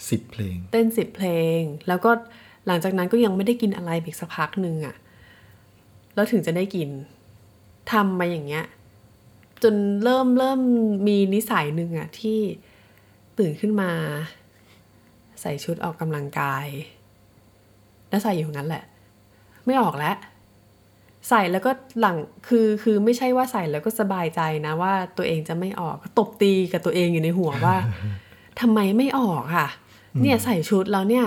[0.09, 2.11] สิบเพลง เต้นสิบเพลง แล้วก็
[2.67, 4.95] หลังจากนั้นก็ยังไม่ได้กินอะไรอีกสักพักหนึ่งอะ่ะ
[6.15, 6.89] แล้วถึงจะได้กิน
[7.91, 8.65] ทำมาอย่างเงี้ย
[9.63, 10.59] จนเริ่มเริ่ม
[11.07, 12.39] มีนิสัยหนึ่งอะ่ะที่
[13.37, 13.91] ตื่นขึ้นมา
[15.41, 16.65] ใส่ชุดออกกำลังกาย
[18.15, 18.83] แล้วใส่อยู่งั้นแหละ
[19.65, 20.15] ไม่ออกแล้ว
[21.29, 27.75] ใส่แล้วก็หลังคือคือไม่ใช่ว่าใส่แล้วก็สบายใจนะว่าตัวเองจะไม่ออกตบตีกับตัวเองอยู่ในหัวว่า
[28.61, 29.67] ทำไมไม่ออกค่ะ
[30.21, 31.25] เนี่ยใส่ชุดแล้วเนี่ย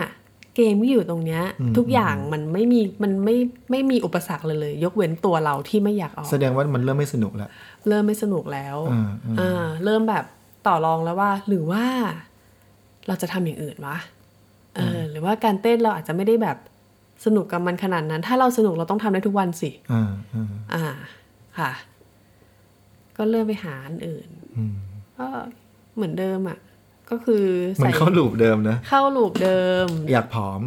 [0.56, 1.42] เกมที่อยู่ตรงเนี้ย
[1.76, 3.36] ทุกอย่างมันไม่มีมันไม่
[3.70, 7.50] ไม่มีอุปสรรคเลยเลย ยกเว้นตัวเราที่ไม่อยากออก แสดงว่ามันเริ่มไม่สนุกแล้ว
[7.88, 10.24] เริ่มไม่สนุกแล้วอ่าอ่าอ่าเริ่มแบบ
[10.66, 11.84] ต่อรองแล้วว่า หรือว่า
[13.06, 13.96] เราจะทำอย่างอื่นวะ
[14.74, 16.56] เออหรือว่าการเต้นเราอาจจะไม่ได้แบบ
[17.24, 20.86] สนุกกับมันขนาดนั้น ถ้าเราสนุกเราต้องทำได้ทุกวันสิอ่าอ่าอ่า
[21.58, 21.70] ค่ะ
[23.16, 24.76] ก็เริ่มไปหาอันอื่นอืม
[25.18, 25.26] ก็
[25.94, 26.58] เหมือนเดิมอะ
[27.10, 27.44] ก็คือ
[27.76, 30.60] เหมือนเข้าลูปเดิมนะ เข้าลูปเดิม อยากผอม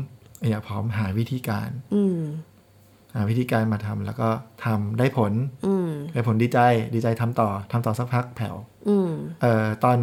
[0.50, 2.20] อยากผอมหาวิธีการ อืม
[3.16, 4.30] หาวิธีการมาทำแล้วก็
[4.66, 5.34] ทำได้ผล
[5.68, 6.60] อืมได้ผลดีใจ
[6.94, 8.56] ดีใจทำต่อทำต่อสักพักแผ่ว
[8.90, 9.10] อืม
[9.42, 9.98] เอ่อตอน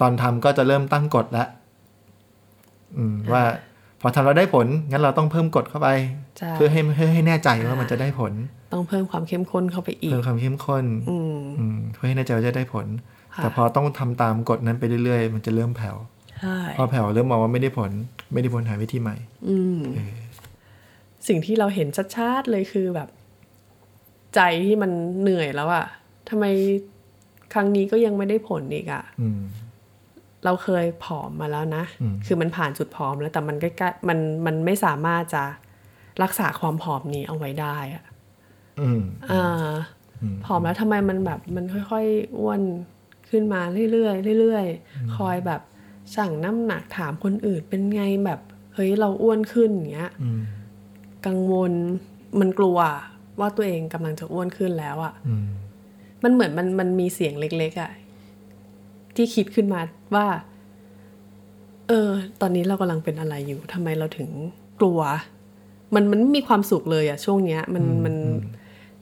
[0.00, 1.48] ตอนทำก็จะเริ่มตั้งกฎแล้ว
[2.98, 3.42] อืมว่า
[4.00, 5.88] พอทำแล้วได้ผล งั้นเราต้องเพิ่มกฎเข้าไป
[6.38, 8.32] ใช่เพื่อให้เพื่อให้แน่ใจว่ามันจะได้ผล
[8.72, 12.86] ต้องเพิ่มความเข้มข้นเข้าไปอีก เพิ่มความเข้มข้นอืมอืมเพื่อให้แน่ใจว่าจะได้ผล
[13.34, 15.96] ค่ะแต่พอต้องทำตามกฎนั้นไปเรื่อยๆ มันจะเริ่มแผ่ว
[16.40, 17.90] ใช่พอแผ่วเริ่มมองว่าไม่ได้ผล
[18.32, 19.16] ไม่ได้ผลหาวิธีใหม่
[19.48, 19.78] อืม
[21.28, 23.08] สิ่งที่เราเห็นชัดๆเลยคือแบบ
[24.34, 25.86] ใจที่มันเหนื่อยแล้วอะ
[26.28, 26.44] ทำไม
[27.52, 29.40] ครั้งนี้ก็ยังไม่ได้ผลอีกอะอืม
[30.44, 35.44] เราเคยผอมมาแล้วนะอืมคือมันผ่านจุดผอมแล้วแต่มันใกล้ๆมันมันไม่สามารถจะ
[36.22, 38.04] รักษาความผอมนี้เอาไว้ได้อะ
[38.80, 39.70] อืมอ่า
[40.22, 42.60] อืมผอมแล้วทำไมมันแบบมันค่อยๆอ้วน
[43.30, 43.60] ขึ้นมา
[43.92, 45.60] เรื่อยๆเรื่อยๆคอยแบบ
[46.16, 48.40] สั่งน้ำหนักถามคนอื่นเป็นไงแบบ
[48.74, 50.40] เฮ้ยเราอ้วนขึ้นอย่างเงี้ยอืม
[51.26, 51.72] กังวล
[52.40, 52.78] มันกลัว
[53.40, 55.46] ว่าตัวเองกำลังจะอ้วนขึ้นแล้วอะ่ะอืม
[56.24, 57.90] มันเหมือนมันมันมีเสียงเล็ก ๆอะ่ะ
[59.18, 59.80] ที่คิดขึ้นมา
[60.14, 60.26] ว่า
[61.88, 64.30] เออ ตอนนี้เรากำลังเป็นอะไรอยู่ทำไมเราถึง
[64.80, 65.00] กลัว
[65.94, 68.14] มันมันไม่มีความสุขเลยอะช่วงเนี้ย มันมัน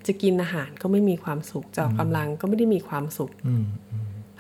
[0.06, 3.64] จะกินอาหารก็ไม่มีความสุขจะออกกำลังก็ไม่ได้มีความสุขอืม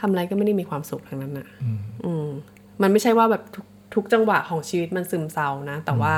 [0.00, 2.26] ทำอะไรก็ไม่ได้มีความสุขทั้งนั้นอะอืมอืม
[2.82, 6.14] มันไม่ใช่ว่าแบบทุกทุกจังหวะของชีวิตมันซึมเศร้านะ แต่ว่า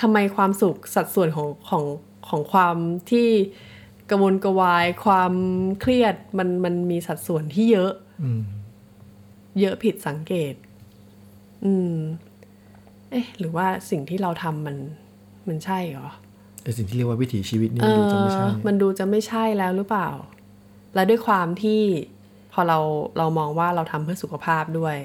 [0.00, 1.84] ทำไมความสุขสัดส่วนของของ
[2.28, 2.76] ของความ
[3.10, 3.28] ที่
[4.10, 5.32] กระวนกระวายความ
[5.80, 8.40] เครียดมันมันมีสัดส่วนที่เยอะอืม
[9.60, 10.54] เยอะผิดสังเกต
[11.64, 11.96] อืม
[13.10, 14.76] เอ๊ะ หรือว่าสิ่งที่เราทำมัน
[15.48, 16.08] มันใช่เหรอ
[16.62, 20.08] ไอสิ่งที่เรียกว่าวิถีชีวิตนี่เอดูจะไม่ใช่อมันดูจะไม่ใช่แล้วหรือเปล่า
[20.94, 21.80] และด้วยความที่
[22.52, 22.78] พอเรา
[23.18, 24.96] เรามองว่าเราทำเพื่อสุขภาพด้วย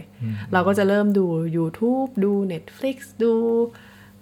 [0.54, 1.26] เราก็จะเริ่มดู
[1.58, 3.34] YouTube ดู Netflix ดู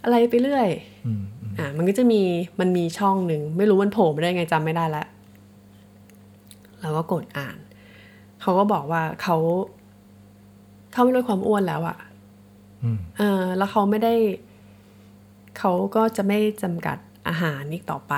[0.03, 0.69] อะไรไปเรื่อย
[1.05, 2.21] อืมอืมอะมันก็จะมี
[2.59, 5.05] มันมีช่องหนึ่ง ไม่รู้มันโผล่มาได้ไงจำไม่ได้ละ
[6.81, 7.57] เราก็กดอ่าน
[8.41, 9.37] เขาก็บอกว่าเขา
[10.91, 11.97] เขาไม่ลดความอ้วนแล้วอะ
[12.83, 14.15] อืมเออแล้วเขาไม่ได้
[15.57, 16.97] เขาก็จะไม่จำกัด
[17.27, 18.13] อาหารอีกต่อไป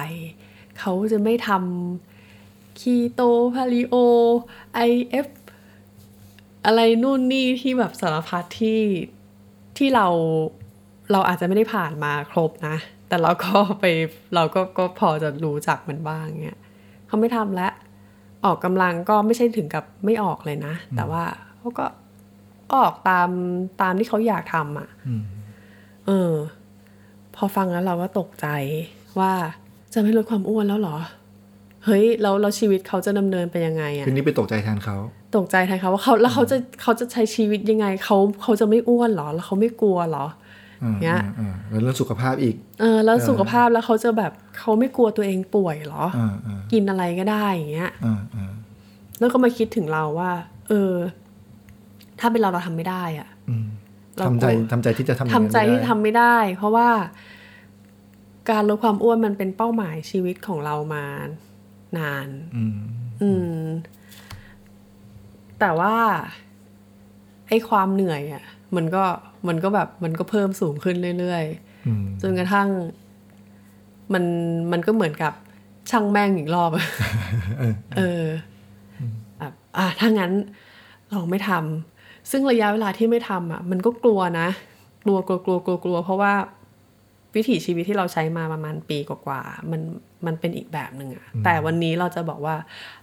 [0.79, 3.21] เขาจะไม่ทำคีโต
[3.53, 3.95] พาลิโอ
[4.73, 4.79] ไอ
[5.09, 5.27] เอฟ
[6.65, 8.81] อะไรนู่นนี่ที่แบบสารพัดที่
[9.77, 10.07] ที่เรา
[11.11, 12.75] เราอาจจะไม่ได้ผ่านมาครบนะ
[13.07, 13.85] แต่เราก็ไป
[14.35, 16.59] เราก็ก็พอจะรู้จักมันบ้างเงี้ย
[17.07, 17.71] เขาไม่ทำแล้ว
[18.45, 21.23] ออกกำลังก็ไม่ใช่ถึงกับไม่ออกเลยนะ แต่ว่า
[21.57, 21.85] เขาก็
[22.75, 23.29] ออกตาม
[23.81, 25.23] ตามที่เขาอยากทำอะอืม
[26.07, 26.33] เออ
[27.35, 28.47] พอฟังแล้วเราก็ตกใจ
[29.19, 29.31] ว่า
[29.93, 30.97] จะไม่ลดความอ้วนแล้วเหรอ
[31.85, 34.97] เฮ้ยแล้วเราชีวิตเขาจะดำเนินไปยังไงอะคือนี่ไปตกใจแทนเขา
[35.37, 40.25] ตกใจแทนเขาว่าเขาแล้วเขาจะเขาจะใช้ชีวิตยังไงเขาเขาจะไม่อ้วนเหรอ แล้วเขาไม่กลัวเหรอ
[40.83, 48.51] อ่าเนี้ยอ่าอ่าแล้วเรื่องสุขภาพอีก เออ แล้วสุขภาพแล้วเขาจะแบบเขาไม่กลัวตัวเองป่วยเหรออ่าอ่ากินอะไรก็ได้อย่างเงี้ยอ่าอ่า
[49.19, 50.31] แล้วก็มาคิดถึงเราว่า
[50.69, 50.93] เออ
[52.19, 53.65] ถ้าเป็นเราเราทำไม่ได้อะอืม
[54.17, 56.89] เราทำใจกลัวทำใจที่จะทำอย่างทำนั้นใจที่ไม่ได้ทำไม่ได้ เพราะว่า
[58.49, 61.05] การลดความอ้วนมันเป็นเป้าหมายชีวิตของเรามา
[61.97, 62.77] นาน อืม
[63.21, 63.63] อืม
[65.59, 65.95] แต่ว่า
[67.47, 68.43] ไอ้ความเหนื่อยอะ
[68.75, 69.03] มันก็
[69.47, 71.45] มันก็แบบมันก็เพิ่มสูงขึ้นเรื่อย
[71.87, 72.69] อืมๆจนกระทั่ง
[74.13, 74.23] มัน
[74.71, 75.33] มันก็เหมือนกับ
[75.89, 76.85] ช่างแม่งอีกรอบอะ
[77.59, 78.25] เออเออ
[79.39, 80.31] แบบอะถ้างั้น
[81.13, 81.98] ลองไม่ทำ
[82.31, 84.47] ซึ่งระยะเวลาที่ไม่ทำอะ มันก็กลัวนะ
[85.05, 86.33] กลัวกลัวกลัวกลัวกลัว เพราะว่า
[87.35, 89.81] วิถีชีวิตที่เราใช้มาประมาณปีกว่าๆมัน
[90.25, 92.55] มันเป็นอีกแบบหนึ่งอะแต่วันนี้เราจะบอกว่า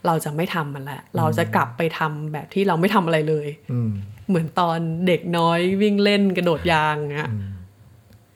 [0.07, 3.91] เราจะไม่ทำมันแล้วเราจะกลับไปทำแบบที่เราไม่ทำอะไรเลยอืม
[4.29, 7.31] เหมือนตอนเด็กน้อยวิ่งเล่นกระโดดยางเงี้ย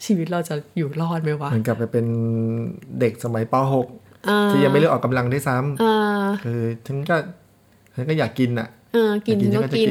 [0.05, 2.07] ชีวิตเราจะอยู่รอดไหมวะเหมือนกับไปเป็น
[3.01, 3.55] เด็กสมัยป
[4.27, 7.17] เออ .6 ที่ยังไม่เลือกออกกำลังด้วยซ้เออำคือฉันก็
[7.95, 9.91] ฉันก็อยากกินอะ เออกินอยาก็ฉักิน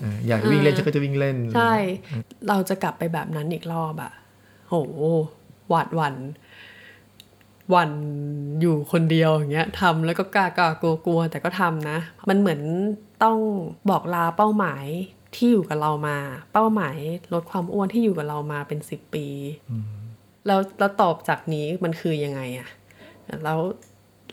[0.00, 1.74] เอออยากวิ่งเล่นฉันก็จะวิ่งเล่น ใช่
[2.48, 4.12] เราจะกลับไปแบบนั้นอีกรอบอะ
[4.68, 4.74] โห
[5.68, 6.16] หวาดหวัน
[7.70, 7.90] หวัน
[8.60, 12.60] อยู่คนเดียวอย่างเงี้ยทำแล้วก็กล้ากล้ากลัวกลัวแต่ก็ทำนะ มันเหมือน
[13.24, 13.38] ต้อง
[13.90, 14.86] บอกลาเป้าหมาย
[15.34, 16.18] ที่อยู่กับเรามา
[16.52, 16.96] เป้าหมาย
[17.32, 19.26] ลดความอ้วนที่อยู่กับเรามาเป็นสิบปี
[20.46, 22.68] แล้วแล้วตอบจากนี้มันคือยังไงอะ
[23.44, 23.60] แล้ว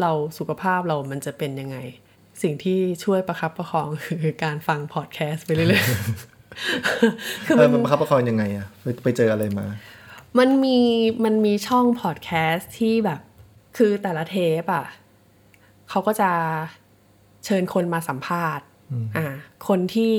[0.02, 1.78] เราสุขภาพเรามันจะเป็นยังไง
[2.42, 9.66] สิ่งที่ช่วยประคับประคองคือการฟังพอดแคสต์ไปเรื่อยๆคือเอมัอนมันประคับประคองยังไงอะไปไปเจออะไรมา
[10.40, 10.80] มันมี
[11.26, 13.20] มันมีช่องพอดแคสต์ที่แบบ
[13.78, 14.86] คือแต่ละเทปอะ
[15.90, 16.32] เขาก็จะ
[17.46, 18.66] เชิญคนมาสัมภาษณ์
[19.18, 19.26] อ่า
[19.68, 20.16] คนที่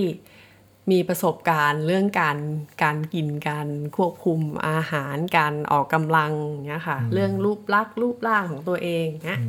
[0.90, 2.38] มีประสบการณ์เรื่องการ
[2.82, 9.40] การกินการควบคุมอาหารการออกกำลังอย่างเงี้ยค่ะ เรื่องรูปลักษณ์รูปร่างของตัวเองเงี้ย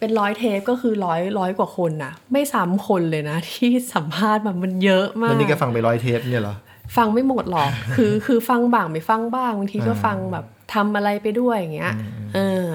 [0.00, 6.56] เป็นร้อยเทปก็คือร้อยร้อยกว่าคนน่ะไม่ซ้ำคนเลยนะ ที่สัมภาษณ์มามันเยอะมาแล้วกนี่ก็ฟังไปร้อยเทปเนี่ยเหรอ
[6.96, 11.94] ฟังไม่หมดหรอกคือคือฟังบ้างไม่ฟังบ้างบางทีก็อ่าฟังแบบทำอะไรไปด้วยอย่างเงี้ย
[12.34, 12.66] เออ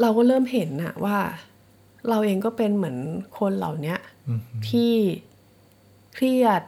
[0.00, 1.18] เราก็เริ่มเห็นอะว่า
[2.08, 2.96] เราเองก็เป็นเหมือน
[3.38, 3.98] คนเหล่าเนี้ย
[4.28, 4.92] อืมที่
[6.14, 6.62] เครียด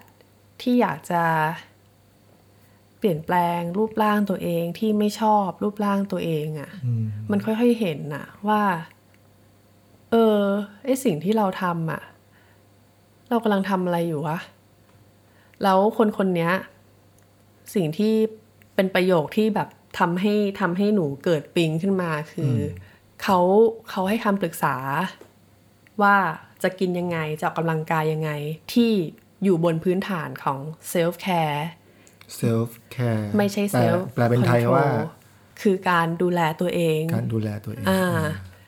[0.63, 1.23] ที่อยากจะ
[2.99, 8.63] เปลี่ยนแปลงรูปร่างตัวเองที่ไม่ชอบรูปร่างตัวเองอะอืมมันค่อยๆเห็นน่ะ ว่า
[10.11, 10.41] เออ
[10.85, 12.03] ไอสิ่งที่เราทำอะ
[13.29, 14.39] เรากำลังทำอะไรอยู่วะ
[15.63, 16.53] แล้วคนคนเนี้ย
[17.75, 18.15] สิ่งที่
[18.75, 22.63] เป็นประโยคที่แบบทำให้ทำให้หนูเกิดปิ๊งขึ้นมาคือ
[23.23, 23.39] เขา
[23.91, 24.77] เขาให้คำปรึกษา
[26.03, 26.17] ว่า
[26.63, 28.31] จะกินยังไงจะออกกำลังกายยังไง
[28.73, 28.93] ที่
[29.45, 30.59] อยู่บนพื้นฐานของ
[30.89, 31.67] self-care
[32.37, 34.87] self-care ไม่ใช่ self แปลเป็นไทยว่า
[35.63, 38.03] คือการดูแลตัวเอง การดูแลตัวเองอ่า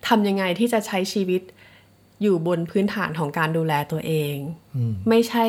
[0.09, 1.43] ทำยังไงที่จะใช้ชีวิต
[2.23, 4.35] อยู่บนพื้นฐานของการดูแลตัวเอง
[4.77, 5.47] อืมไม่ใช่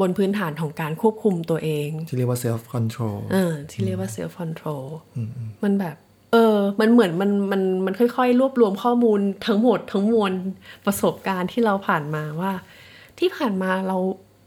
[0.00, 4.84] บนพื้นฐานของการควบคุมตัวเอง ที่เรียกว่า self control เออที่เรียกว่า self control
[5.62, 5.96] มันแบบ
[6.32, 10.32] เออ มันเหมือนมันมันมันค่อยๆ รวบรวมข้อมูลทั้งหมดทั้งมวล
[10.86, 12.52] ประสบการณ์ที่เราผ่านมาว่า
[13.18, 13.98] ที่ผ่านมาเรา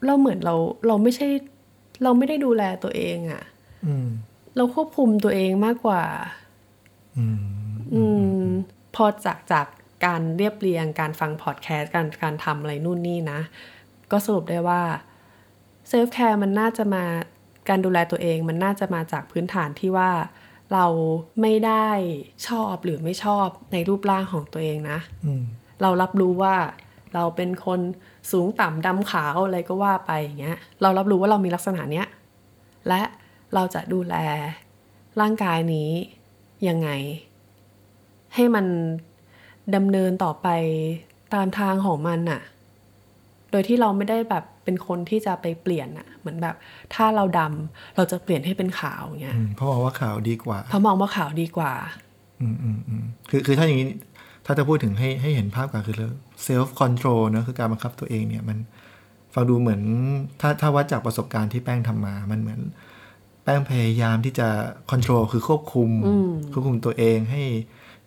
[0.06, 0.56] เราเหมือนเรา
[0.88, 1.28] เราไม่ใช่
[2.04, 3.44] เราไม่ได้ดูแลตัวเองอะ่ะ
[3.86, 4.08] อืม
[4.56, 6.04] เราควบคุมตัวเองมากกว่า
[7.18, 7.40] อืม
[7.94, 8.04] อื
[8.42, 8.46] ม
[8.96, 9.68] พอจากจาก
[10.06, 13.40] การเรียบเรียงการฟังพอดแคสต์การการทำอะไรนู่นนี่นะ
[14.12, 14.82] ก็สรุปได้ว่า
[15.90, 17.04] self care มันน่าจะมา
[17.70, 20.12] การดูแลตัวเองมันน่าจะมาจากพื้นฐานที่ว่า
[20.74, 20.86] เรา
[21.42, 21.90] ไม่ได้
[22.48, 25.44] ชอบหรือไม่ชอบในรูปร่างของตัวเองนะอืม
[25.82, 26.56] เรารับรู้ว่า
[27.14, 27.80] เราเป็นคน
[28.32, 32.08] สูงต่ำดำขาวอะไรก็ว่าไปอย่างเงี้ยเรารับรู้ว่าเรามีลักษณะเนี้ย
[32.88, 33.02] และ
[33.54, 34.16] เราจะดูแล
[35.22, 35.90] ร่างกายนี้
[36.68, 36.90] ยังไง
[38.36, 38.66] ให้มัน
[39.76, 40.48] ดำเนินต่อไป
[41.34, 42.42] ตามทางของมันน่ะ
[43.52, 46.56] โดยที่เราไม่ได้แบบเป็นคนที่จะไปเปลี่ยนน่ะเหมือนแบบ
[46.94, 51.74] ถ้าเราดำเราจะเปลี่ยนให้เป็นขาวอย่างเงี้ยอืมเพราะมองว่าขาวดีกว่าเพราะมองว่าขาวดีกว่า
[52.42, 53.88] อืมอืมอืมคือคือถ้าอย่างนี้
[54.46, 55.96] ถ้าจะพูดถึงให้ให้เห็นภาพก่อนคือ
[56.44, 58.58] self control นะคือการบังคับตัวเองเนี่ยมัน
[59.34, 59.82] ฟังดูเหมือน
[60.42, 62.60] ถ้าถ้าวัดจากประสบการณ์ที่แป้งทำมา มันเหมือน
[63.44, 64.48] แป้งพยายามที่จะ
[64.92, 65.90] คอนโทรลคือควบคุม
[66.52, 67.44] ควบคุมตัวเองให้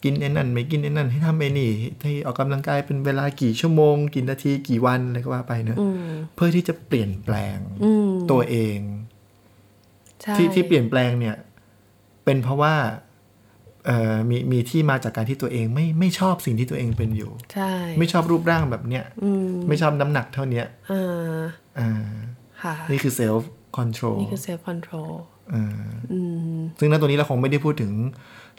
[0.05, 1.71] กินไอ้นั่นไม่กินไอ้นั่นให้ทำไอ้นี่
[2.03, 5.79] ให้ออกกำลังกายเป็นเวลากี่ชั่วโมง กี่นาทีกี่วันอะไรก็ว่าไปเนอะ
[6.35, 8.79] เพื่อที่จะเปลี่ยนแปลงอืมตัวเอง
[10.23, 11.37] ใช่ที่ที่เปลี่ยนแปลงเนี่ย
[12.25, 13.08] เป็นเพราะว่าเอ่อ
[14.31, 21.39] มีมีที่มาจากการที่ตัวเองไม่ไม่ชอบสิ่งที่ตัวเองเป็นอยู่ ใช่ ไม่ชอบรูปร่างแบบเนี้ยอืมไม่ชอบน้ำหนักเท่าเนี้ยอ่า
[21.79, 21.91] อ่า
[22.63, 25.11] ค่ะนี่คือ self control นี่คือ self control
[25.55, 25.65] อ่า
[26.13, 26.21] อื
[26.55, 27.93] มซึ่งณตัวนี้เราคงไม่ได้พูดถึง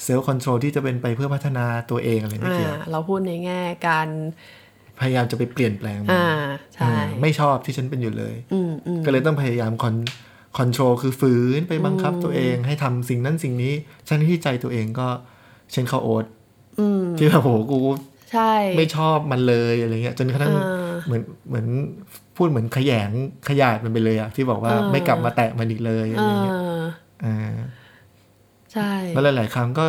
[0.04, 4.08] self control ที่จะเป็นไปเพื่อพัฒนาตัวเองอะไรไม่อ่าเกี่ยวเราพูดในแง่การ
[5.00, 6.28] พยายามจะไปเปลี่ยนแปลงมันอ่า
[6.74, 9.96] ใช่อ่าไม่ชอบที่ฉันเป็นอยู่เลยอืมอืมก็เลยต้องพยายาม con
[10.58, 13.74] control คือฝืนไปบังคับตัวเองให้ทำสิ่งนั้นสิ่งนี้
[14.08, 15.08] ทั้งที่ใจตัวเองก็
[15.72, 16.26] เช่นข้าวโอ๊ต
[16.80, 17.80] อืมที่แบบโหกู
[18.32, 21.68] ใช่ไม่ชอบมันเลยอะไรเงี้ย จนกระทั่งอ่าเหมือนเหมือน
[22.36, 23.12] พูดเหมือนขยง
[23.50, 26.56] ขยาดมันไปเลยอะที่บอกว่าอ่าไม่กลับมาแตะมันอีกเลยอะไรอ่าเงี้ย
[27.26, 27.56] อ่า
[28.74, 29.88] ใช่แล้วหลาย ๆ ครั้งก็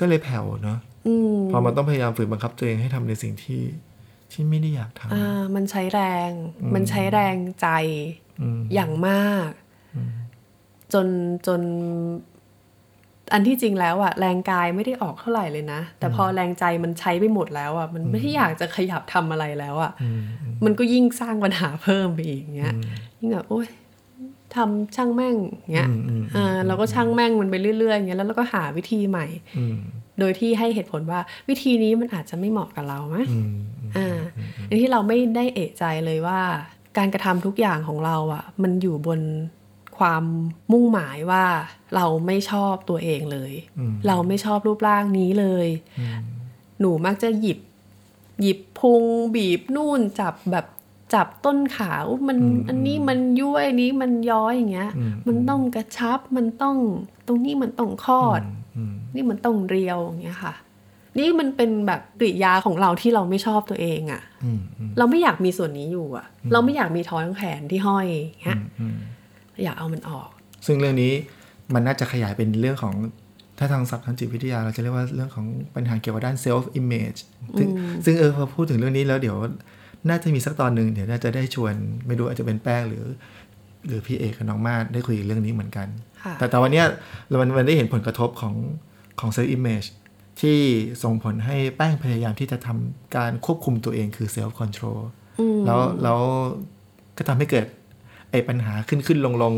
[0.00, 3.60] ก็เลยแผ่วเนาะอืมพอมันต้องพยายามฝืนบังคับตัวเองให้ทำในสิ่งที่
[4.32, 6.30] ที่ไม่ได้อยากทำอ่ามันใช้แรง
[6.74, 7.68] มันใช้แรงใจ
[8.40, 9.50] อืมอย่างมาก
[10.92, 11.06] จน
[11.46, 11.60] จน
[13.32, 22.74] อันที่จริงแล้วอะแรงกายไม่ได้ออกเท่าไหร่เลยนะ แต่พอแรงใจมันใช้ไปหมดแล้วอะมันไม่ได้อยากจะขยับทำอะไรแล้วอะอืมอืมมันก็ยิ่งสร้างปัญหาเพิ่มไปอีกเงี้ย
[23.20, 23.68] ยิ่งแบบโอ๊ย
[24.54, 25.36] ทำช่างแม่ง
[25.74, 29.26] เงี้ยอืมอืมอ่าเราก็ช่างแม่งมันไปเรื่อยๆอย่างเงี้ยแล้วเราก็หาวิธีใหม่
[29.58, 29.78] อืม
[30.18, 33.50] โดยที่ให้เหตุผลว่าวิธีนี้มันอาจจะไม่เหมาะกับเราไหมอืม
[33.96, 34.18] อ่า
[34.66, 36.40] ในที่เราไม่ได้เอะใจเลยว่า
[36.96, 39.20] การกระทำทุกอย่างของเราอะ่ะ มันอยู่บน
[39.98, 40.24] ความ
[40.72, 41.44] มุ่งหมายว่า
[41.94, 45.68] เราไม่ชอบตัวเองเลยอืมเราไม่ชอบรูปร่างนี้เลย
[46.80, 47.58] หนูมักจะหยิบ
[48.40, 49.02] หยิบพุง
[49.34, 50.66] บีบนู่นจับแบบ
[51.14, 54.92] จับต้นขาอุ๊ยมันอันนี้มันย้วยอันนี้มันย้อยอย่างเงี้ย
[55.26, 56.76] มันต้องกระชับมันต้อง
[57.26, 58.63] ตรงนี้มันต้องคลอดอืม
[59.14, 60.54] นี่มันต้องเรียวอย่างเงี้ยค่ะ
[61.18, 68.98] นี่มันเป็นแบบกริยาของเราที่เราไม่ชอบตัวเองอะ่ะอืมอืมเราไม่อยากมีส่วนนี้อยู่อะ่ะ เราไม่อยากมีท้องแขนที่ห้อยอย่างเงี้ยอืม
[69.64, 70.28] อยากเอามันออก
[70.66, 71.12] ซึ่งเรื่องนี้
[71.74, 72.94] มันน่าจะขยายเป็นเรื่องของ
[73.58, 77.20] ถ้าทางศัพท์ทางจิตวิทยาเราจะเรียกว่าเรื่องของปัญหาเกี่ยวกับด้าน self image
[77.58, 77.68] ซึ่ง
[78.04, 79.36] ซึ่งเออพอพูดถึงเรื่องนี้แล้วเดี๋ยว
[80.08, 81.74] น่าจะมีสักตอนหนึ่งเดี๋ยวน่าจะได้ชวน
[82.06, 83.04] ไม่รู้อาจจะเป็นแป้งหรือ
[83.86, 86.86] หรือพี่เอกกับน้องมาดได้คุยเรื่องนี้เหมือนกันค่ะ แต่แต่วันเนี้ย
[87.28, 88.54] เรามันมันได้เห็นผลกระทบของ
[89.20, 89.88] ของ self image
[90.40, 90.58] ที่
[91.02, 95.00] ส่งผลให้แป้งพยายามที่จะทำการควบคุมตัวเองคือ self control
[95.66, 96.18] แล้วแล้ว
[97.16, 97.66] ก็ทำให้เกิด
[98.30, 99.54] ไอ้ปัญหาขึ้นขึ้นลงลง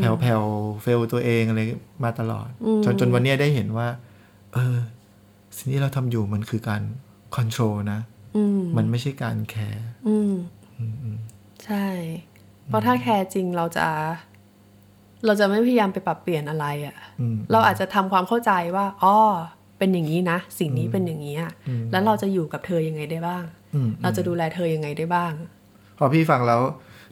[0.00, 0.42] แผ่วแผ่ว
[0.82, 1.60] เฟลตัวเองอะไร
[2.04, 2.48] มาตลอด
[2.84, 3.88] จนจนวันเนี้ยได้เห็นว่า
[4.54, 4.76] เออ
[5.56, 6.82] สิ่งที่เราทำอยู่มันคือการ
[7.36, 8.00] control นะ
[8.36, 10.34] อืมมันไม่ใช่การแคร์อืม
[11.64, 11.86] ใช่
[12.66, 13.88] เพราะถ้าแคร์จริงเราจะ
[15.26, 19.14] เราจะไม่พยายามไปปรับเปลี่ยนอะไรอะ่ะอืมเราอาจจะทำความเข้าใจว่าอ๋อ
[19.78, 21.52] เป็นอย่างนี้นะ สิ่งนี้เป็นอย่างนี้อะ
[21.92, 25.32] แล้วเราจะอยู่กับเธอยังไงได้บ้างอืมเราจะดูแลเธอยังไงได้บ้าง
[25.98, 26.60] พอพี่ฟังแล้ว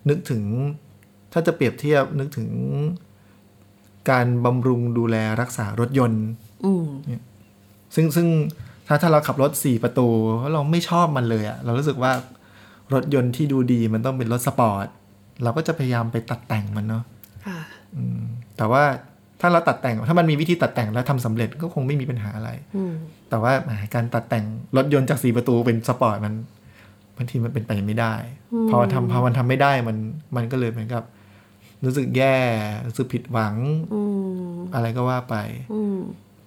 [0.09, 0.43] นึกถึง
[1.33, 2.49] ถ้าจะเปรียบเทียบนึกถึง
[4.11, 6.27] การบำรุงดูแลรักษารถยนต์
[6.65, 6.87] อืม
[7.95, 8.29] ซึ่งซึ่ง
[8.87, 10.09] ถ้าถ้าเราขับรถสี่ประตู
[10.41, 12.13] แล้วเราไม่ชอบมันเลยอะเรารู้สึกว่า
[12.95, 14.87] รถยนต์ที่ดูดีมันต้องเป็นรถสปอร์ต
[15.43, 17.05] เราก็จะพยายามไปตัดแต่งมันเนาะ
[17.47, 17.76] ค่ะอืม
[18.57, 18.85] แต่ว่า
[19.41, 22.93] ถ้าเราตัดแต่ง ถ้ามันมีวิธีตัดแต่งแล้วทำสำเร็จก็คงไม่มีปัญหาอะไรอืม
[23.31, 24.45] แต่ว่าแหมการตัดแต่ง
[24.77, 26.35] รถยนต์จากสี่ประตูเป็นสปอร์ตมัน
[27.17, 28.15] บางทีมันเป็นไปไม่ได้
[28.71, 29.97] พอทำพอมันทำไม่ได้มัน
[30.37, 31.03] มันก็เลยเหมือนกับ
[31.85, 32.37] รู้สึกแย่
[32.87, 33.55] รู้สึกผิดหวัง
[33.95, 34.01] อื
[34.51, 35.37] มอะไรก็ว่าไป
[35.73, 35.99] อืม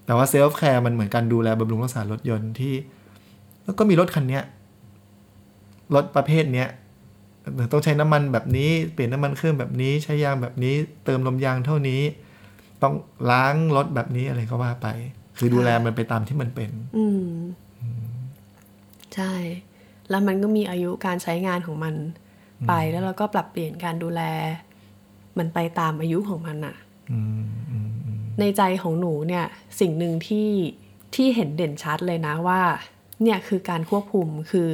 [0.05, 2.73] แต่ว่า self care มันเหมือนการดูแลบำรุงรักษารถยนต์ที่
[3.63, 4.43] แล้วก็มีรถคันเนี้ย
[5.95, 6.67] รถประเภทเนี้ย
[7.71, 10.73] ต้องใช้น้ำมันแบบนี้เปลี่ยนน้ำมันเครื่องแบบนี้ใช้ยางแบบนี้
[11.05, 12.01] เติมลมยางเท่านี้
[12.83, 12.93] ต้อง
[13.31, 14.87] ล้างรถแบบนี้อะไรก็ว่าไป
[15.37, 17.29] คือดูแลมันไปตามที่มันเป็น อืม
[19.15, 19.33] ใช่
[20.09, 21.95] แล้วมันก็มีอายุการใช้งานของมัน
[22.67, 24.21] ไปแล้วเราก็ปรับเปลี่ยนการดูแล
[25.37, 26.75] มันไปตามอายุของมันอะ
[27.11, 29.45] อืมอืมอืมในใจของหนูเนี่ย
[29.79, 30.49] สิ่งหนึ่งที่
[31.15, 32.61] ที่เห็นเด่นชัดเลยนะว่า
[33.23, 34.69] เนี่ยคือการควบคุมคือ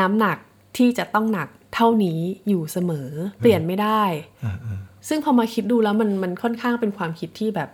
[0.00, 0.38] น้ำหนัก
[0.76, 3.08] ที่จะต้องหนัก เท่านี้อยู่เสมอ
[3.38, 4.02] เปลี่ยนไม่ได้
[4.44, 7.70] อ่าอ่าซึ่งพอมาคิดดูแล้วมันมันค่อนข้างเป็นความคิดที่แบบ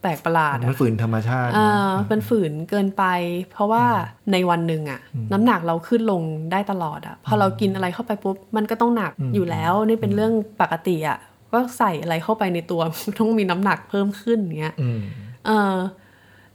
[0.00, 3.04] แปลกประหลาดมันอะฝืนธรรมชาติเอนะอเป็นฝืนเกินไป
[3.50, 3.84] เพราะว่า
[4.32, 5.00] ในวันหนึ่งอะ
[5.32, 6.22] น้ำหนักเราขึ้นลง
[6.52, 11.18] ได้ตลอดอะพอเรากินอะไรเข้าไปปุ๊บมันก็ต้องหนักอยู่แล้วนี่เป็นเรื่องปกติอะ
[11.52, 12.80] ก็ใส่อะไรเข้าไปในตัว
[13.18, 15.00] ต้องมีน้ำหนักเพิ่มขึ้นอย่างเงี้ยอืม
[15.46, 15.74] เออ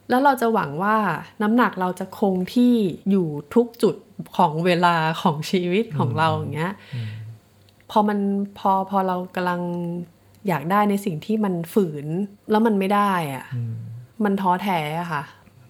[0.09, 0.95] แล้วเราจะหวังว่า
[1.41, 2.73] น้ำหนักเราจะคงที่
[3.09, 3.95] อยู่ทุกจุด
[4.37, 6.73] ของเวลาของชีวิตของเราอย่างเงี้ย
[7.91, 8.19] พอมัน
[8.59, 9.61] พอพอเรากำลัง
[10.47, 12.05] อยากได้ในสิ่งที่มันฝืน
[12.51, 13.75] แล้วมันไม่ได้อะอืม
[14.23, 15.23] มันท้อแท้อะค่ะ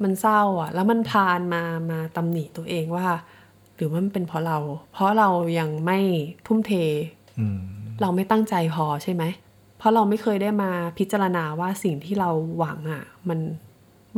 [0.04, 3.08] มันเศร้าอะแล้วมันพานมามาตำหนิตัวเองว่า
[3.76, 4.58] หรือว่ามันเป็นเพราะเรา
[4.94, 5.30] เพราะเรา
[5.60, 6.00] ยังไม่
[6.48, 6.74] ทุ่มเท
[7.40, 7.60] อืม
[8.02, 9.24] เราไม่ตั้งใจพอใช่ไหม
[9.78, 13.40] เพราะเราไม่เคยได้มาพิจารณาว่าสิ่งที่เราหวังอะ มัน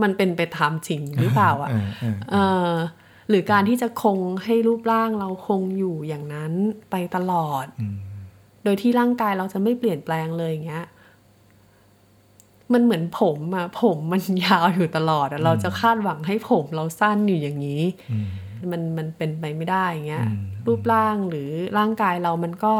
[0.01, 2.35] มันเป็นไปตามจริงหรือเปล่าอะอ่าอ่าเอ
[2.69, 2.71] อ
[3.29, 6.53] หรือการที่จะคงให้รูปร่างเราคงอยู่อย่างนั้น
[6.91, 7.95] ไปตลอดอืม
[8.63, 10.85] โดยที่ร่างกายเราจะไม่เปลี่ยนแปลงเลยอย่างเงี้ย
[12.73, 18.27] มันเหมือนผมอะผมมันยาวอยู่ตลอดอะเราจะคาดหวังให้ผมเราสั้นอยู่อย่างนี้อืม
[18.71, 22.73] มันมันเป็นไปไม่ได้อย่างเงี้ยอืมรูปร่างหรือร่างกายเรามันก็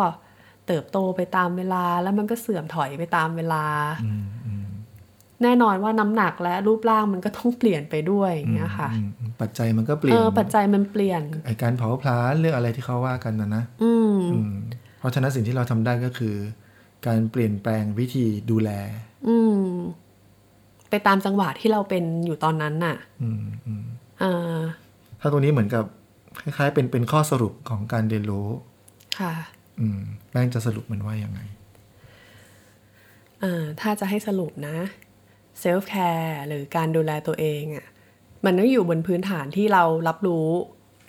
[0.68, 3.66] เติบโตไปตามเวลาแล้วมันก็เสื่อมถอยไปตามเวลา
[4.04, 4.24] อืมอืม
[5.44, 14.54] แน่นอนว่าน้ำหนักและรูปร่างมันก็ต้องเปลี่ยนไปด้วยอย่างเงี้ยค่ะอืมอืมปัจจัยมันก็เปลี่เอยนอปัจจัยมันเปลี่ยนไอการเผาผลาญเรื่องอะไรที่เขาว่ากันนะนะอืมอืม
[15.00, 16.36] เพราะฉะนั้นสิ่งที่เราทำได้ก็คือ
[17.08, 18.70] การเปลี่ยนแปลงวิธีดูแล
[19.28, 19.60] อืม
[20.90, 23.86] ไปตามจังหวะที่เราเป็นอยู่ตอนนั้นน่ะอืมอืม
[24.24, 24.60] อ่า
[25.20, 25.84] ถ้าตรงนี้เหมือนกับ
[26.42, 28.48] คล้ายๆ เป็นเป็นข้อสรุปของการเรียนรู้
[29.20, 29.34] ค่ะ
[29.80, 31.40] อืมแป้งจะสรุปมันว่ายังไง
[33.44, 34.76] อ่าถ้าจะให้สรุปนะ
[35.60, 37.88] self care หรือการดูแลตัวเองอะ่ะ
[38.46, 40.48] มันต้องอยู่บนพื้นฐานที่เรารับรู้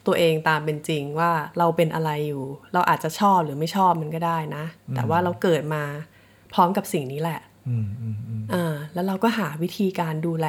[0.07, 5.83] ตัวเองตามเป็นจริงว่าเราเป็นอะไรอยู่ เราอาจจะชอบหรือไม่ชอบมันก็ได้นะ แต่ว่าเราเกิดมา
[6.55, 10.49] พร้อมกับสิ่งนี้แหละอืมอืมอืมอ่าแล้วเราก็หาวิธีการดูแล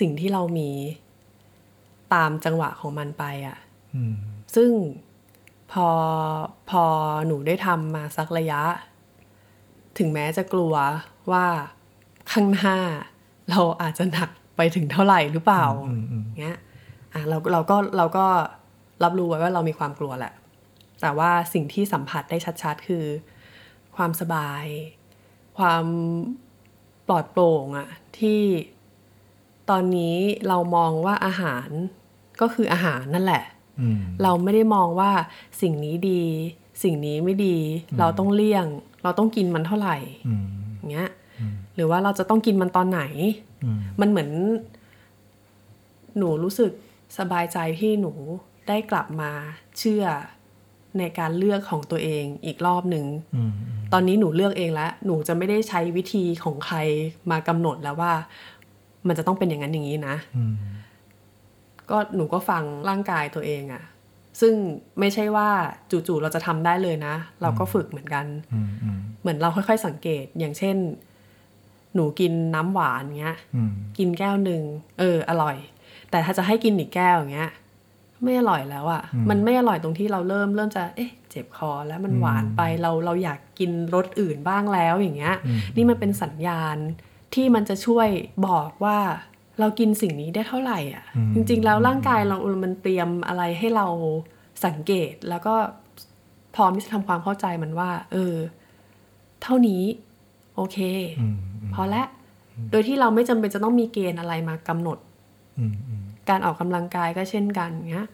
[0.00, 0.70] สิ่งที่เรามี
[2.14, 3.58] ตามจังหวะของมันไปอะ
[3.94, 4.14] อืม
[4.54, 4.70] ซึ่ง
[5.72, 5.88] พอ
[6.70, 6.84] พอ
[7.26, 8.62] หนูได้ทำมาสักระยะ
[9.98, 10.74] ถึงแม้จะกลัว
[11.32, 11.46] ว่า
[12.32, 12.78] ข้างหน้า
[13.52, 16.58] เราอาจจะหนักไปถึงเท่าไหร่หรือเปล่าอืมอืมเงี้ย
[17.14, 18.26] อะเราเราก็เราก็
[19.04, 20.32] รับรู้ไว้ว่าเรามีความกลัวแหละ
[21.00, 23.04] แต่ว่าสิ่งที่สัมผัสได้ชัดๆ คือ
[23.96, 24.64] ความสบาย
[25.58, 25.84] ความ
[27.08, 27.88] ปลอดโปร่งอะ
[28.18, 28.40] ที่
[29.70, 30.16] ตอนนี้
[30.48, 31.68] เรามองว่าอาหาร
[32.40, 33.44] ก็คืออาหารนั่นแหละ
[33.80, 35.10] อืมเราไม่ได้มองว่า
[35.60, 36.22] สิ่งนี้ดี
[36.82, 37.58] สิ่งนี้ไม่ดี
[37.98, 38.66] เราต้องเลี่ยง
[39.02, 39.96] เราต้องกินมันเท่าไหร่
[40.26, 40.46] อืม
[40.76, 41.10] อย่างเงี้ย
[41.74, 43.02] หรือว่าเราจะต้องกินมันตอนไหน
[43.64, 44.30] อืมมันเหมือน
[46.18, 46.72] หนูรู้สึก
[47.18, 48.12] สบายใจที่หนู
[48.68, 49.30] ได้กลับมา
[49.78, 50.04] เชื่อ
[50.98, 53.06] ในการเลือกของตัวเองอีกรอบหนึ่ง
[53.36, 53.52] อืม
[53.92, 56.76] ตอนนี้หนูเลือกเองแล้ว หนูจะไม่ได้ใช้วิธีของใคร
[57.30, 58.12] มากำหนดแล้วว่า
[59.08, 60.54] มันจะต้องเป็นอย่างนั้นอย่างนี้นะอืม
[61.90, 63.82] ก็หนูก็ฟังร่างกายตัวเองอะ
[64.40, 64.54] ซึ่ง
[65.00, 65.48] ไม่ใช่ว่า
[65.90, 70.76] จู่ๆเราจะทำได้เลยนะ เราก็ฝึกเหมือนกันอืมอืมเหมือนเราค่อยๆสังเกต อย่างเช่น
[71.94, 74.62] หนูกินน้ำหวานเงี้ยอืมกินแก้วหนึ่ง
[74.98, 75.56] เออ อร่อย
[76.10, 77.50] แต่ถ้าจะให้กินอีกแก้วอย่างเงี้ย
[78.22, 85.36] ไม่อร่อยแล้วอะ่ะ มันไม่อร่อยตรงที่เราเริ่มเริ่มจะเอ๊ะ เจ็บคอแล้วมันหวานไปเราเราอยากกินรสอื่นบ้างแล้วอย่างเงี้ย
[85.76, 86.76] นี่มันเป็นสัญญาณ
[87.34, 88.08] ที่มันจะช่วย
[88.46, 88.98] บอกว่า
[89.60, 93.86] เรากินสิ่งนี้ได้เท่าไหร่อะ จริง ๆ แล้วร่างกายเรามันเตรียมอะไรให้เรา
[94.64, 95.54] สังเกตแล้วก็
[96.56, 98.34] พร้อมที่จะทำความเข้าใจมันว่า เออ
[99.42, 99.82] เท่านี้
[100.56, 100.78] โอเค
[101.20, 101.36] อืม
[101.74, 102.02] พอละ
[102.70, 104.98] โดยที่เราไม่จำเป็นจะต้องมีเกณฑ์อะไรมากำหนด
[105.58, 108.08] อืมอืมการออกกำลังกายก็เช่นกันเงี้ย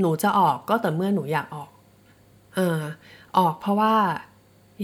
[0.00, 1.70] หนูจะออกก็แต่เมื่อหนูอยากออก
[2.54, 2.78] เออ
[3.38, 3.94] ออกเพราะว่า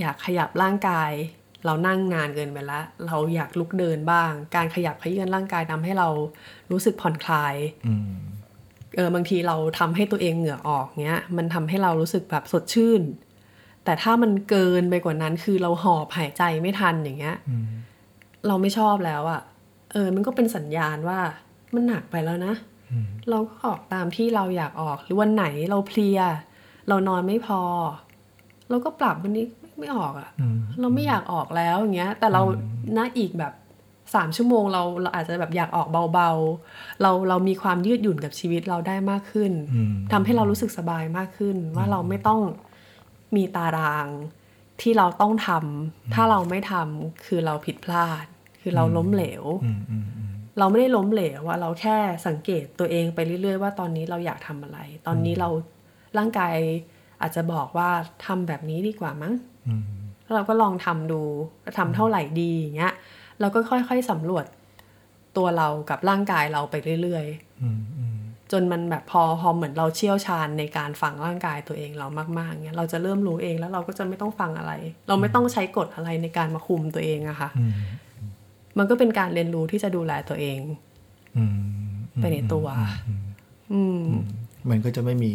[0.01, 1.11] อยากขยับร่างกาย
[1.65, 6.09] เรานั่งนานเกินไปแล้วเราอยากลุกเดินบ้าง การขยับขยื่นร่างกายทำให้เรา
[6.71, 7.55] รู้สึกผ่อนคลาย
[7.87, 8.11] อืม
[8.97, 13.03] เออบางทีเราทำให้ตัวเองเหงื่อออกเงี้ย มันทำให้เรารู้สึกแบบสดชื่น
[13.87, 17.67] แต่ถ้ามันเกินไปกว่านั้น คือเราหอบหายใจไม่ทันอย่างเงี้ยอืม
[18.47, 19.41] เราไม่ชอบแล้วอะ่ะ
[19.93, 21.19] เออ มันก็เป็นสัญญาณว่า
[21.75, 22.55] มันหนักไปแล้วนะ
[22.91, 26.19] อืมเราก็ออกตามที่เราอยากออก หรือวันไหนเราเพลีย
[26.89, 27.63] เรานอนไม่พอ
[28.71, 32.43] เราก็ปรับวันนี้ไม่ไม่ออกอะ่ะอืมเราไม่อยากออกแล้วอย่างเงี้ย แต่เรา
[32.97, 33.53] ณอีกแบบ
[34.15, 42.41] สามชั่วโมงเราเราอาจจะแบบอยากออกเบาๆ เราเรามีความยืดหยุ่นกับชีวิตเราได้มากขึ้นอืมทำให้เรารู้สึกสบายมากขึ้น ว่าเราไม่ต้อง
[43.37, 44.07] มีตาราง
[44.81, 48.25] ที่เราต้องทำถ้าเราไม่ทำคือเราผิดพลาด
[48.61, 55.49] คือเราล้มเหลวอืมอืมอืมเราไม่ได้ล้มเหลวว่าเราแค่สังเกตตัวเองไปเรื่อยๆ ว่าตอนนี้เราอยากทำอะไร ตอนนี้เรา
[56.19, 56.55] ร่างกาย
[57.21, 57.91] อาจจะบอกว่า
[58.27, 59.33] ทำแบบนี้ดีกว่ามั้ง
[59.69, 59.85] อืม
[60.23, 61.23] แล้วเราก็ลองทำดู
[61.79, 62.95] ทำเท่าไหร่ดีอย่างเงี้ย
[63.41, 64.47] เราก็ค่อยๆสำรวจ
[65.37, 67.27] ตัวเรากับร่างกายเราไปเรื่อย
[67.63, 68.06] อืมอืมๆ
[68.53, 72.07] จนมันแบบพอพอเหมือนเราเชี่ยวชาญในการฟังร่างกายตัวเองเรา
[72.39, 74.73] มากๆเงี้ยเราจะเริ่มรู้เองแล้วเราก็จะไม่ต้องฟังอะไร
[75.09, 77.75] เราไม่ต้องใช้กฎอะไรในการมาคุมตัวเองอะค่ะอืม
[78.79, 80.61] มันก็เป็นการเรียนรู้ที่จะดูแลตัวเอง
[81.37, 81.59] อืม
[82.17, 82.67] ไปในตัว
[83.73, 84.01] อืม
[84.71, 85.33] มันก็จะไม่มี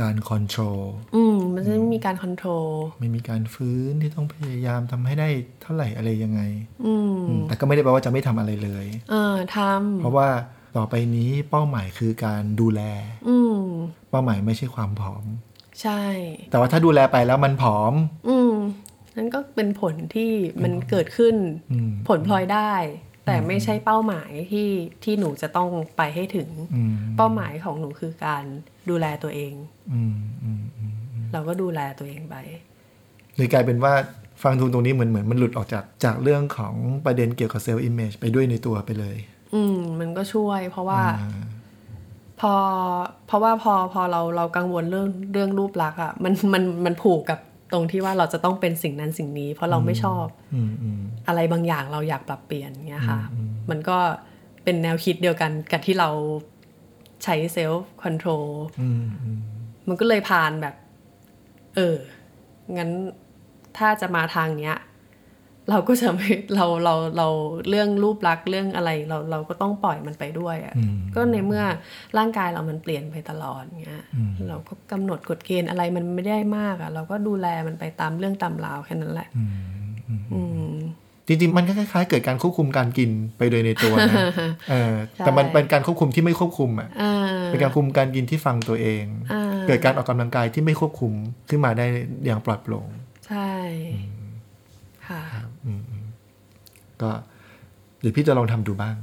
[0.00, 0.80] การคอนโทรล
[1.14, 2.66] อืม มันจะไม่มีการคอนโทรล
[3.00, 5.28] ไม่มีการฟื้นที่ต้องพยายามทำให้ได้
[5.62, 6.40] เท่าไหร่อะไรยังไง
[6.86, 9.58] อืมอืมแต่ก็ไม่ได้แปลว่าจะไม่ทำอะไรเลย เออท
[10.00, 10.28] เพราะว่า
[10.76, 13.60] ต่อไปนี้เป้าหมายคือการดูแลำอืม
[14.10, 15.24] เป้าหมายไม่ใช่ความผอม
[15.82, 16.02] ใช่
[16.50, 17.92] แต่ว่าถ้าดูแลไปแล้วมันผอม
[18.28, 18.54] อืม
[19.16, 20.30] นั่นก็เป็นผลที่
[20.62, 21.36] มันเกิดขึ้น
[21.72, 22.72] อืมผลพลอยได้
[23.26, 24.70] แต่ไม่ใช่เป้าหมายที่
[25.04, 28.44] ที่หนูจะต้องไปให้ถึงอืมเป้าหมายของหนูคือการ
[28.90, 29.54] ดูแลตัวเอง
[29.92, 30.94] อืมอืมอืม
[31.32, 32.36] เราก็ดูแลตัวเองไป
[33.36, 33.92] เลยกลายเป็นว่า
[34.42, 39.16] ฟังทูตรงนี้เหมือนเหมือนมันหลุดออกจากจากเรื่องของประเด็นเกี่ยวกับเซลล์อิมเมจไปด้วยในตัวไปเลย
[39.54, 41.44] อืม มันก็ช่วย เพราะว่าอ่า
[42.40, 42.54] พอ
[43.26, 47.38] เพราะว่าพอพอเราเรากังวลเรื่องเรื่องรูปลักษณ์อะมันมันมันผูกกับ
[47.72, 53.20] ตรงที่ว่าเราจะต้องเป็นสิ่งนั้นสิ่งนี้ เพราะเราไม่ชอบอืมอืมอะไรบางอย่างเราอยากปรับเปลี่ยนเงี้ยค่ะ
[53.70, 53.98] มันก็
[54.64, 56.08] เป็นแนวคิดเดียวกันกับที่เรา
[57.24, 58.46] ใช้ self control
[58.80, 59.38] อืมอืม
[59.88, 60.74] มันก็เลยผ่านแบบ
[61.74, 61.96] เออ
[62.76, 62.90] งั้น
[63.78, 64.76] ถ้าจะมาทางเนี้ย
[65.70, 67.28] เราก็จะไม่เราเราเรา
[67.68, 71.64] เรื่องรูปลักษณ์เรื่องอะไร เราเราก็ต้องปล่อยมันไปด้วยอะ่ะอืมก็ในเมื่อ
[72.18, 79.54] ร่างกายเรามันเปลี่ยนไปตลอดเงี้ยอืมเราก็กำหนดกฎเกณฑ์อะไรมันไม่ได้มากอะ่ะ เราก็ดูแลมันไปตามเรื่องตามราวแค่นั้นแหละอืม
[80.08, 80.40] อืมอื
[80.72, 80.74] ม
[81.26, 84.16] จริงๆมันก็คล้ายๆ เกิดการควบคุมการกินไปโดยในตัวนะ
[84.70, 87.14] เออใช่แต่มันเป็นการควบคุมที่ไม่ควบคุมอะอ่า
[87.46, 91.12] เป็นการควบคุมการกินที่ฟังตัวเองอ่าเกิดการออกกำลังกายที่ไม่ควบคุม
[91.48, 91.86] ขึ้นมาได้
[92.24, 92.86] อย่างปลอดโปร่ง
[93.26, 93.50] ใช่
[93.86, 94.13] ค่ะอืมอืม
[97.04, 97.10] ก็
[98.00, 98.96] เดี๋ยวพี่จะลองทำดูบ้าง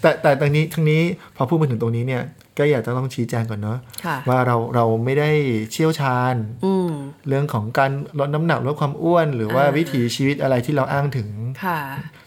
[0.00, 1.02] แต่แต่ตรงนี้ทั้งนี้
[1.36, 2.22] พอพูดมาถึงตรงนี้เนี่ย
[2.58, 5.30] ก็อยากจะต้องชี้แจงก่อนเนาะค่ะว่าเราเราไม่ได้
[5.72, 6.34] เชี่ยวชาญ
[6.64, 6.90] อืม
[7.28, 11.28] เรื่องของการลดน้ำหนักลดความอ้วน หรือว่าอ่าวิถีชีวิตอะไรที่เราอ้างถึง
[11.64, 11.80] ค่ะ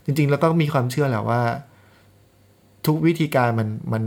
[0.06, 1.42] จริง ๆ แล้วก็มีความเชื่อแหละว่า
[2.86, 4.04] ทุกวิธีการมันมัน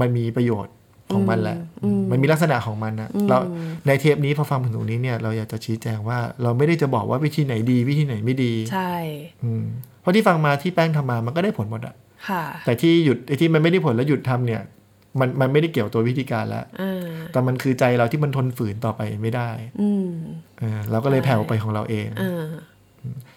[0.00, 0.74] มันมีประโยชน์
[1.12, 1.58] ของมันแหละ
[2.10, 3.38] มันมีลักษณะของมันนะเรา
[3.86, 8.92] ในเทปนี้พอฟังถึงตรงนี้เนี่ยเราอยากจะชี้แจงว่าเราไม่ได้จะบอกว่าวิธีไหนดีวิธีไหนไม่ดี ใช่
[9.44, 9.64] อืม
[10.00, 11.94] เพราะที่ฟังมาที่แป้งทำมามันก็ได้ผลหมดอะ
[12.28, 14.62] ค่ะแต่ที่หยุดไอ้ที่มันไม่ได้ผลแล้วหยุดทำเนี่ย
[15.20, 19.50] มันมันไม่ได้เกี่ยวตัววิธีการแล้วอ่าแต่มันคือใจเราที่มันทนฝืนต่อไปไม่ได้
[19.80, 20.10] อืม
[20.58, 22.46] เออเราก็เลยแผ่วไปของเราเองอ่า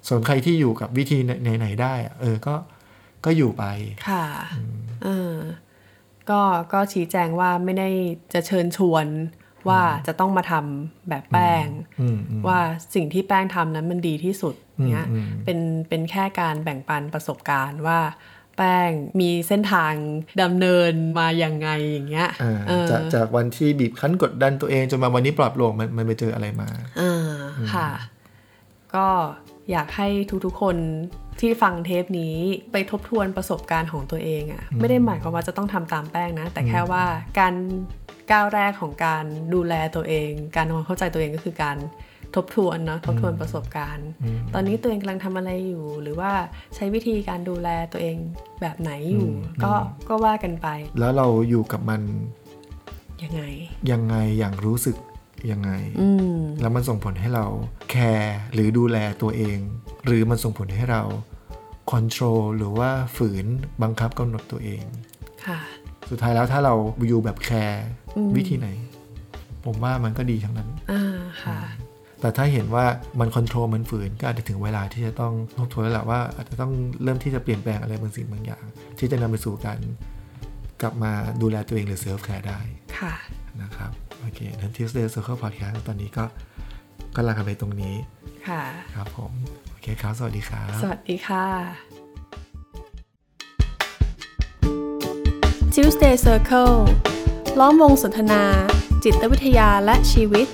[0.08, 1.18] ส่วนใครที่อยู่กับวิธี
[1.58, 2.56] ไหนๆได้อะเออก็
[3.26, 3.66] ก็อยู่ไป
[4.10, 4.26] ค่ะ
[5.04, 5.34] เออ
[6.32, 6.42] ก็
[6.74, 7.90] ก็ชี้แจงว่าไม่ได้
[8.34, 9.08] จะเชิญชวน
[9.70, 11.66] ว่าจะต้องมาทำแบบแป้ง
[12.02, 12.60] อืมอืมว่า
[12.96, 14.56] สิ่งที่แป้งทำนั้นมันดีที่สุด
[14.90, 15.60] เนี้ยอืมเป็น
[15.90, 18.00] เป็นแค่การแบ่งปันประสบการณ์ว่า
[18.58, 19.94] แป้งมีเส้นทาง
[20.42, 26.70] ดำเนินมาอย่างไงอย่างเงี้ยอ่าเออจากจากวันที่บีบคั้นกดดันตัวเองจนมาวันนี้ปลอดโปร่งมันมันไปเจออะไรมา
[27.00, 27.38] อ่า
[27.74, 27.90] ค่ะ
[28.96, 29.08] ก็
[29.72, 30.08] อยากให้
[30.46, 30.76] ทุกๆคน
[31.42, 32.36] ที่ฟังเทปนี้
[32.72, 37.04] ไปทบทวนประสบการณ์ของตัวเองอะ่ะไม่ได้หมายความว่าจะต้องทำตามแป้งนะ แต่แค่ว่า
[37.40, 37.54] การ
[38.32, 41.78] ก้าวแรกของการดูแลตัวเอง การทำความเข้าใจตัวเองก็คือการ
[42.36, 44.10] ทบทวนเนาะทบทวนประสบการณ์
[44.54, 46.32] ตอนนี้ตัวเองกำลังทำอะไรอยู่ หรือว่า
[46.76, 48.18] ใช้วิธีการดูแลตัวเอง
[48.62, 49.28] แบบไหนอยู่
[49.64, 49.72] ก็
[50.10, 50.68] ก็ว่ากันไป
[51.00, 52.02] แล้วเราอยู่กับมัน
[53.24, 53.42] ยังไง
[53.92, 54.98] ยังไงอย่างรู้สึก
[55.52, 55.72] ยังไง
[56.02, 57.46] อืมแล้วมันส่งผลให้เรา
[57.92, 59.58] แคร์หรือดูแลตัวเอง
[60.06, 61.04] หรือมันส่งผลให้เรา
[61.92, 63.46] ค o n t r o l หรือว่าฝืน
[63.84, 64.84] บังคับกำหนดตัวเอง
[65.46, 65.60] ค่ะ
[66.10, 66.74] สุดท้ายแล้วถ้าเรา
[67.08, 67.86] อยู่แบบแคร์
[68.38, 68.68] วิธีไหน
[69.66, 71.60] ผมว่ามันก็ดีทั้งนั้นอ่าค่ะ
[72.22, 72.86] แต่ถ้าเห็นว่า
[73.20, 76.72] มัน control มันฝืนก็อาจจะถึงเวลาที่จะต้องทบทวนแล้วแหละว่าอาจจะต้อง
[77.04, 78.64] เริ่มที่จะเปลี่ยนแปลงอะไรบางสิ่งบางอย่าง
[79.00, 79.80] ที่จะนำไปสู่การ
[80.82, 82.60] กลับมาดูแลตัวเองหรือ self care ได้
[83.00, 83.14] ค่ะ
[83.62, 86.26] นะครับโอเคนั้น Tuesday Circle Podcast ตอนนี้ก็
[87.16, 87.96] ก็ลากันไปตรงนี้
[88.48, 88.64] ค่ะ
[88.96, 89.32] ครับผม
[89.68, 91.46] โอ เคครับ สวัสดีครับ สวัสดีค่ะ
[95.74, 96.76] Tuesday Circle
[97.60, 98.44] ล้อมวงสนทนา
[99.04, 100.48] จิตวิทยาและชีวิต